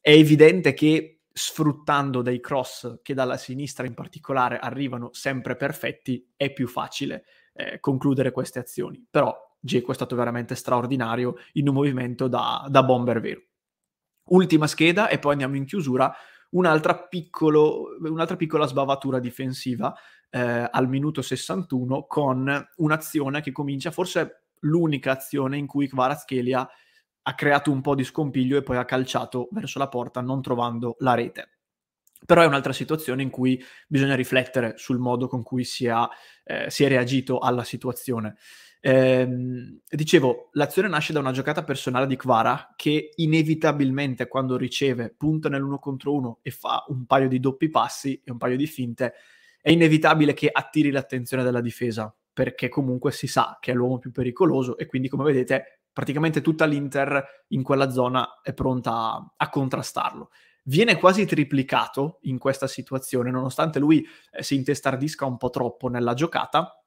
È 0.00 0.10
evidente 0.10 0.74
che 0.74 1.20
sfruttando 1.32 2.20
dei 2.20 2.40
cross 2.40 3.00
che 3.02 3.14
dalla 3.14 3.36
sinistra 3.36 3.86
in 3.86 3.94
particolare 3.94 4.58
arrivano 4.58 5.10
sempre 5.12 5.56
perfetti, 5.56 6.32
è 6.36 6.52
più 6.52 6.68
facile 6.68 7.24
eh, 7.54 7.80
concludere 7.80 8.32
queste 8.32 8.58
azioni. 8.58 9.04
Però 9.08 9.34
Geco 9.58 9.92
è 9.92 9.94
stato 9.94 10.16
veramente 10.16 10.54
straordinario 10.54 11.36
in 11.52 11.68
un 11.68 11.74
movimento 11.74 12.28
da, 12.28 12.66
da 12.68 12.82
bomber 12.82 13.20
vero. 13.20 13.42
Ultima 14.24 14.66
scheda 14.66 15.08
e 15.08 15.18
poi 15.18 15.32
andiamo 15.32 15.56
in 15.56 15.64
chiusura. 15.64 16.12
Un'altra, 16.50 16.96
piccolo, 16.96 17.96
un'altra 18.00 18.36
piccola 18.36 18.66
sbavatura 18.66 19.18
difensiva 19.18 19.94
eh, 20.28 20.68
al 20.70 20.88
minuto 20.88 21.22
61 21.22 22.04
con 22.06 22.68
un'azione 22.76 23.40
che 23.40 23.52
comincia, 23.52 23.90
forse 23.90 24.41
l'unica 24.62 25.12
azione 25.12 25.56
in 25.56 25.66
cui 25.66 25.88
Kvaratskhelia 25.88 26.68
ha 27.24 27.34
creato 27.34 27.70
un 27.70 27.80
po' 27.80 27.94
di 27.94 28.04
scompiglio 28.04 28.56
e 28.56 28.62
poi 28.62 28.76
ha 28.76 28.84
calciato 28.84 29.48
verso 29.52 29.78
la 29.78 29.88
porta 29.88 30.20
non 30.20 30.42
trovando 30.42 30.96
la 30.98 31.14
rete. 31.14 31.48
Però 32.24 32.40
è 32.40 32.46
un'altra 32.46 32.72
situazione 32.72 33.22
in 33.22 33.30
cui 33.30 33.62
bisogna 33.88 34.14
riflettere 34.14 34.74
sul 34.76 34.98
modo 34.98 35.26
con 35.26 35.42
cui 35.42 35.64
si, 35.64 35.86
è, 35.86 35.94
eh, 36.44 36.70
si 36.70 36.84
è 36.84 36.88
reagito 36.88 37.38
alla 37.38 37.64
situazione. 37.64 38.36
Eh, 38.80 39.28
dicevo, 39.88 40.48
l'azione 40.52 40.88
nasce 40.88 41.12
da 41.12 41.20
una 41.20 41.32
giocata 41.32 41.62
personale 41.62 42.06
di 42.06 42.16
Kvara 42.16 42.72
che 42.76 43.10
inevitabilmente 43.16 44.26
quando 44.26 44.56
riceve 44.56 45.14
punta 45.16 45.48
nell'uno 45.48 45.78
contro 45.78 46.14
uno 46.14 46.38
e 46.42 46.50
fa 46.50 46.84
un 46.88 47.06
paio 47.06 47.28
di 47.28 47.38
doppi 47.38 47.68
passi 47.70 48.20
e 48.24 48.30
un 48.30 48.38
paio 48.38 48.56
di 48.56 48.66
finte, 48.66 49.14
è 49.60 49.70
inevitabile 49.70 50.32
che 50.32 50.48
attiri 50.50 50.90
l'attenzione 50.90 51.44
della 51.44 51.60
difesa 51.60 52.12
perché 52.32 52.68
comunque 52.68 53.12
si 53.12 53.26
sa 53.26 53.58
che 53.60 53.72
è 53.72 53.74
l'uomo 53.74 53.98
più 53.98 54.10
pericoloso 54.10 54.76
e 54.76 54.86
quindi 54.86 55.08
come 55.08 55.24
vedete 55.24 55.82
praticamente 55.92 56.40
tutta 56.40 56.64
l'Inter 56.64 57.44
in 57.48 57.62
quella 57.62 57.90
zona 57.90 58.40
è 58.42 58.54
pronta 58.54 58.92
a, 58.92 59.34
a 59.36 59.48
contrastarlo 59.48 60.30
viene 60.64 60.96
quasi 60.96 61.26
triplicato 61.26 62.18
in 62.22 62.38
questa 62.38 62.66
situazione, 62.66 63.30
nonostante 63.30 63.78
lui 63.78 64.06
eh, 64.30 64.42
si 64.42 64.54
intestardisca 64.54 65.24
un 65.24 65.36
po' 65.36 65.50
troppo 65.50 65.88
nella 65.88 66.14
giocata, 66.14 66.82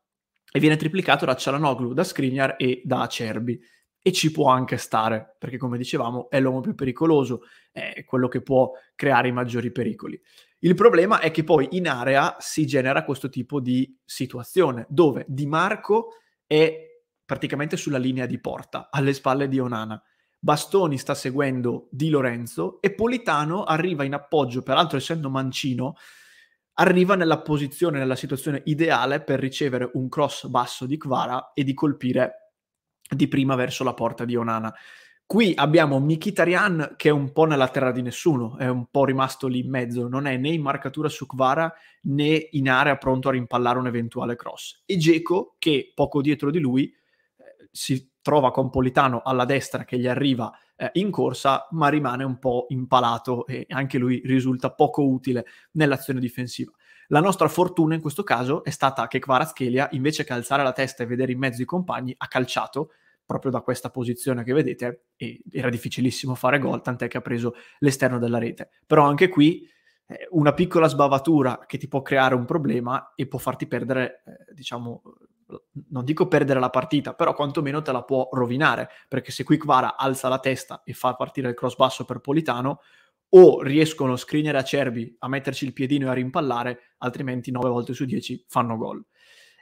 e 0.55 0.59
viene 0.61 0.77
triplicato 0.77 1.25
da 1.25 1.35
Cialanoglu, 1.35 1.91
da 1.91 2.05
Skriniar 2.05 2.55
e 2.57 2.81
da 2.85 3.01
Acerbi. 3.01 3.59
E 4.01 4.11
ci 4.13 4.31
può 4.31 4.49
anche 4.49 4.77
stare, 4.77 5.35
perché 5.37 5.57
come 5.57 5.77
dicevamo 5.77 6.29
è 6.29 6.39
l'uomo 6.39 6.61
più 6.61 6.75
pericoloso, 6.75 7.41
è 7.71 8.05
quello 8.05 8.29
che 8.29 8.41
può 8.41 8.71
creare 8.95 9.27
i 9.27 9.33
maggiori 9.33 9.69
pericoli. 9.71 10.17
Il 10.65 10.73
problema 10.73 11.19
è 11.19 11.29
che 11.29 11.43
poi 11.43 11.67
in 11.73 11.87
area 11.87 12.37
si 12.39 12.65
genera 12.65 13.05
questo 13.05 13.29
tipo 13.29 13.59
di 13.59 13.95
situazione, 14.03 14.87
dove 14.89 15.23
Di 15.27 15.45
Marco 15.45 16.13
è 16.47 17.03
praticamente 17.23 17.77
sulla 17.77 17.99
linea 17.99 18.25
di 18.25 18.39
porta, 18.39 18.89
alle 18.89 19.13
spalle 19.13 19.47
di 19.47 19.59
Onana. 19.59 20.01
Bastoni 20.39 20.97
sta 20.97 21.13
seguendo 21.13 21.87
Di 21.91 22.09
Lorenzo 22.09 22.81
e 22.81 22.95
Politano 22.95 23.63
arriva 23.63 24.05
in 24.05 24.15
appoggio, 24.15 24.63
peraltro 24.63 24.97
essendo 24.97 25.29
mancino, 25.29 25.97
arriva 26.73 27.13
nella 27.13 27.43
posizione, 27.43 27.99
nella 27.99 28.15
situazione 28.15 28.63
ideale 28.65 29.21
per 29.21 29.39
ricevere 29.39 29.91
un 29.93 30.09
cross 30.09 30.47
basso 30.47 30.87
di 30.87 30.97
Kvara 30.97 31.51
e 31.53 31.63
di 31.63 31.75
colpire 31.75 32.53
di 33.07 33.27
prima 33.27 33.53
verso 33.53 33.83
la 33.83 33.93
porta 33.93 34.25
di 34.25 34.35
Onana. 34.35 34.73
Qui 35.27 35.53
abbiamo 35.55 35.99
Mkhitaryan 35.99 36.93
che 36.97 37.09
è 37.09 37.11
un 37.11 37.31
po' 37.31 37.45
nella 37.45 37.67
terra 37.69 37.91
di 37.91 38.03
nessuno, 38.03 38.57
è 38.57 38.67
un 38.67 38.85
po' 38.91 39.05
rimasto 39.05 39.47
lì 39.47 39.61
in 39.61 39.69
mezzo, 39.71 40.07
non 40.07 40.27
è 40.27 40.37
né 40.37 40.49
in 40.49 40.61
marcatura 40.61 41.09
su 41.09 41.25
Kvara 41.25 41.73
né 42.03 42.47
in 42.51 42.69
area 42.69 42.95
pronto 42.97 43.29
a 43.29 43.31
rimpallare 43.31 43.79
un 43.79 43.87
eventuale 43.87 44.35
cross. 44.35 44.83
E 44.85 44.97
Geco 44.97 45.55
che 45.57 45.91
poco 45.95 46.21
dietro 46.21 46.51
di 46.51 46.59
lui 46.59 46.85
eh, 46.85 47.69
si 47.71 48.11
trova 48.21 48.51
con 48.51 48.69
Politano 48.69 49.23
alla 49.23 49.45
destra 49.45 49.83
che 49.83 49.97
gli 49.97 50.07
arriva 50.07 50.55
eh, 50.75 50.91
in 50.93 51.09
corsa, 51.09 51.67
ma 51.71 51.87
rimane 51.89 52.23
un 52.23 52.37
po' 52.37 52.67
impalato 52.69 53.47
e 53.47 53.65
anche 53.69 53.97
lui 53.97 54.21
risulta 54.25 54.71
poco 54.73 55.07
utile 55.07 55.47
nell'azione 55.71 56.19
difensiva. 56.19 56.71
La 57.07 57.19
nostra 57.19 57.47
fortuna 57.47 57.95
in 57.95 58.01
questo 58.01 58.21
caso 58.21 58.63
è 58.63 58.69
stata 58.69 59.07
che 59.07 59.17
Kvaratskhelia, 59.17 59.89
invece 59.93 60.23
che 60.23 60.33
alzare 60.33 60.61
la 60.61 60.71
testa 60.71 61.01
e 61.01 61.07
vedere 61.07 61.31
in 61.31 61.39
mezzo 61.39 61.63
i 61.63 61.65
compagni, 61.65 62.13
ha 62.15 62.27
calciato 62.27 62.91
proprio 63.25 63.51
da 63.51 63.61
questa 63.61 63.89
posizione 63.89 64.43
che 64.43 64.53
vedete 64.53 65.07
era 65.51 65.69
difficilissimo 65.69 66.35
fare 66.35 66.59
gol, 66.59 66.81
tant'è 66.81 67.07
che 67.07 67.17
ha 67.17 67.21
preso 67.21 67.55
l'esterno 67.79 68.19
della 68.19 68.37
rete. 68.37 68.69
Però 68.85 69.03
anche 69.03 69.29
qui 69.29 69.67
eh, 70.07 70.27
una 70.31 70.53
piccola 70.53 70.87
sbavatura 70.87 71.65
che 71.65 71.77
ti 71.77 71.87
può 71.87 72.01
creare 72.01 72.35
un 72.35 72.45
problema 72.45 73.13
e 73.15 73.27
può 73.27 73.39
farti 73.39 73.67
perdere, 73.67 74.23
eh, 74.25 74.53
diciamo, 74.53 75.01
non 75.89 76.03
dico 76.03 76.27
perdere 76.27 76.59
la 76.59 76.69
partita, 76.69 77.13
però 77.13 77.33
quantomeno 77.33 77.81
te 77.81 77.91
la 77.91 78.03
può 78.03 78.29
rovinare, 78.31 78.89
perché 79.07 79.31
se 79.31 79.43
qui 79.43 79.57
Kvara 79.57 79.95
alza 79.95 80.27
la 80.27 80.39
testa 80.39 80.81
e 80.83 80.93
fa 80.93 81.15
partire 81.15 81.49
il 81.49 81.55
cross 81.55 81.75
basso 81.75 82.05
per 82.05 82.19
Politano, 82.19 82.81
o 83.29 83.61
riescono 83.61 84.15
Skriniar 84.15 84.55
e 84.55 84.59
Acerbi 84.59 85.15
a 85.19 85.27
metterci 85.27 85.65
il 85.65 85.73
piedino 85.73 86.07
e 86.07 86.09
a 86.09 86.13
rimpallare, 86.13 86.93
altrimenti 86.99 87.51
9 87.51 87.69
volte 87.69 87.93
su 87.93 88.05
10 88.05 88.45
fanno 88.47 88.77
gol. 88.77 89.03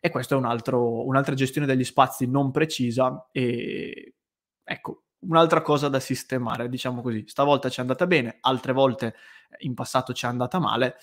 E 0.05 0.09
questa 0.09 0.35
è 0.35 0.37
un 0.37 0.43
altro, 0.43 1.05
un'altra 1.05 1.33
gestione 1.33 1.65
degli 1.65 1.85
spazi 1.85 2.27
non 2.27 2.51
precisa 2.51 3.29
e 3.31 4.15
ecco, 4.61 5.03
un'altra 5.19 5.61
cosa 5.61 5.87
da 5.87 6.01
sistemare, 6.01 6.67
diciamo 6.67 7.01
così. 7.01 7.23
Stavolta 7.25 7.69
ci 7.69 7.79
è 7.79 7.83
andata 7.83 8.05
bene, 8.05 8.39
altre 8.41 8.73
volte 8.73 9.15
in 9.59 9.73
passato 9.73 10.11
ci 10.11 10.25
è 10.25 10.27
andata 10.27 10.59
male. 10.59 10.97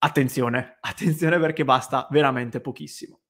Attenzione, 0.00 0.76
attenzione 0.84 1.38
perché 1.38 1.64
basta 1.64 2.06
veramente 2.10 2.60
pochissimo. 2.60 3.20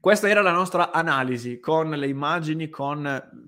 Questa 0.00 0.28
era 0.28 0.42
la 0.42 0.50
nostra 0.50 0.90
analisi 0.90 1.60
con 1.60 1.90
le 1.90 2.08
immagini, 2.08 2.68
con 2.68 3.04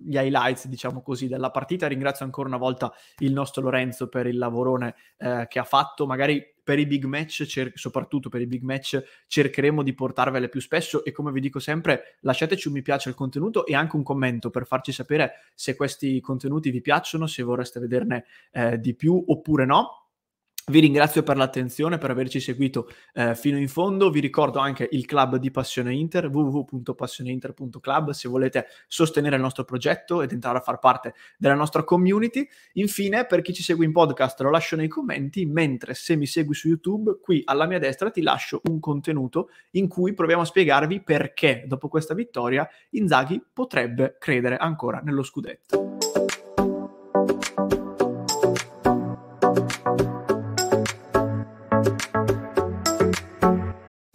gli 0.07 0.15
highlights, 0.15 0.69
diciamo 0.69 1.03
così, 1.03 1.27
della 1.27 1.51
partita. 1.51 1.89
Ringrazio 1.89 2.25
ancora 2.25 2.47
una 2.47 2.59
volta 2.59 2.93
il 3.19 3.33
nostro 3.33 3.63
Lorenzo 3.63 4.09
per 4.09 4.29
il 4.29 4.39
lavorone 4.39 4.95
eh, 5.17 5.47
che 5.49 5.59
ha 5.59 5.65
fatto. 5.65 6.07
Magari 6.07 6.54
per 6.65 6.79
i 6.79 6.87
big 6.87 7.05
match, 7.05 7.45
cer- 7.45 7.77
soprattutto 7.79 8.29
per 8.29 8.41
i 8.41 8.47
big 8.47 8.63
match, 8.63 9.01
cercheremo 9.27 9.83
di 9.83 9.93
portarvele 9.93 10.49
più 10.49 10.61
spesso 10.61 11.05
e 11.05 11.13
come 11.13 11.31
vi 11.31 11.41
dico 11.41 11.59
sempre, 11.59 12.17
lasciateci 12.21 12.69
un 12.69 12.75
mi 12.75 12.83
piace 12.83 13.11
al 13.11 13.15
contenuto 13.15 13.67
e 13.67 13.75
anche 13.75 13.97
un 13.97 14.03
commento 14.03 14.51
per 14.51 14.67
farci 14.67 14.91
sapere 14.91 15.33
se 15.55 15.77
questi 15.77 16.21
contenuti 16.21 16.71
vi 16.71 16.81
piacciono, 16.81 17.27
se 17.27 17.43
vorreste 17.43 17.79
vederne 17.79 18.25
eh, 18.51 18.81
di 18.81 18.95
più 18.95 19.23
oppure 19.27 19.67
no. 19.67 20.04
Vi 20.67 20.81
ringrazio 20.81 21.23
per 21.23 21.37
l'attenzione, 21.37 21.99
per 21.99 22.11
averci 22.11 22.41
seguito 22.41 22.89
eh, 23.13 23.35
fino 23.35 23.59
in 23.59 23.69
fondo. 23.69 24.09
Vi 24.11 24.19
ricordo 24.19 24.61
anche 24.61 24.89
il 24.93 25.05
club 25.05 25.37
di 25.37 25.51
Passione 25.51 25.93
Inter, 25.93 26.29
www.passioneinter.club, 26.29 28.13
se 28.13 28.29
volete 28.31 28.69
sostenere 28.87 29.37
il 29.37 29.43
nostro 29.43 29.65
progetto 29.65 30.23
ed 30.23 30.33
entrare 30.33 30.57
a 30.57 30.63
far 30.63 30.79
parte 30.79 31.13
della 31.37 31.53
nostra 31.53 31.85
community. 31.85 32.49
Infine, 32.75 33.27
per 33.27 33.43
chi 33.43 33.53
ci 33.53 33.63
segue 33.63 33.85
in 33.85 33.93
podcast, 33.93 34.41
lo 34.41 34.49
lascio 34.49 34.75
nei 34.75 34.89
commenti, 34.89 35.45
mentre 35.45 35.93
se 35.93 36.17
mi 36.17 36.25
segui 36.25 36.55
su 36.55 36.69
YouTube, 36.69 37.19
qui 37.21 37.43
alla 37.45 37.67
mia 37.67 37.79
destra 37.79 38.11
ti 38.11 38.23
lascio 38.23 38.63
un 38.65 38.81
contenuto 38.81 39.51
in 39.73 39.87
cui 39.87 40.15
proviamo 40.15 40.41
a 40.41 40.47
spiegarvi 40.47 41.03
perché 41.03 41.65
dopo 41.67 41.89
questa 41.89 42.15
vittoria 42.15 42.67
Inzaghi 42.93 43.39
potrebbe 43.53 44.17
credere 44.19 44.57
ancora 44.57 45.03
nello 45.05 45.23
scudetto. 45.23 45.99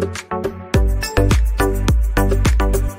Thank 0.00 0.32
you. 0.32 0.39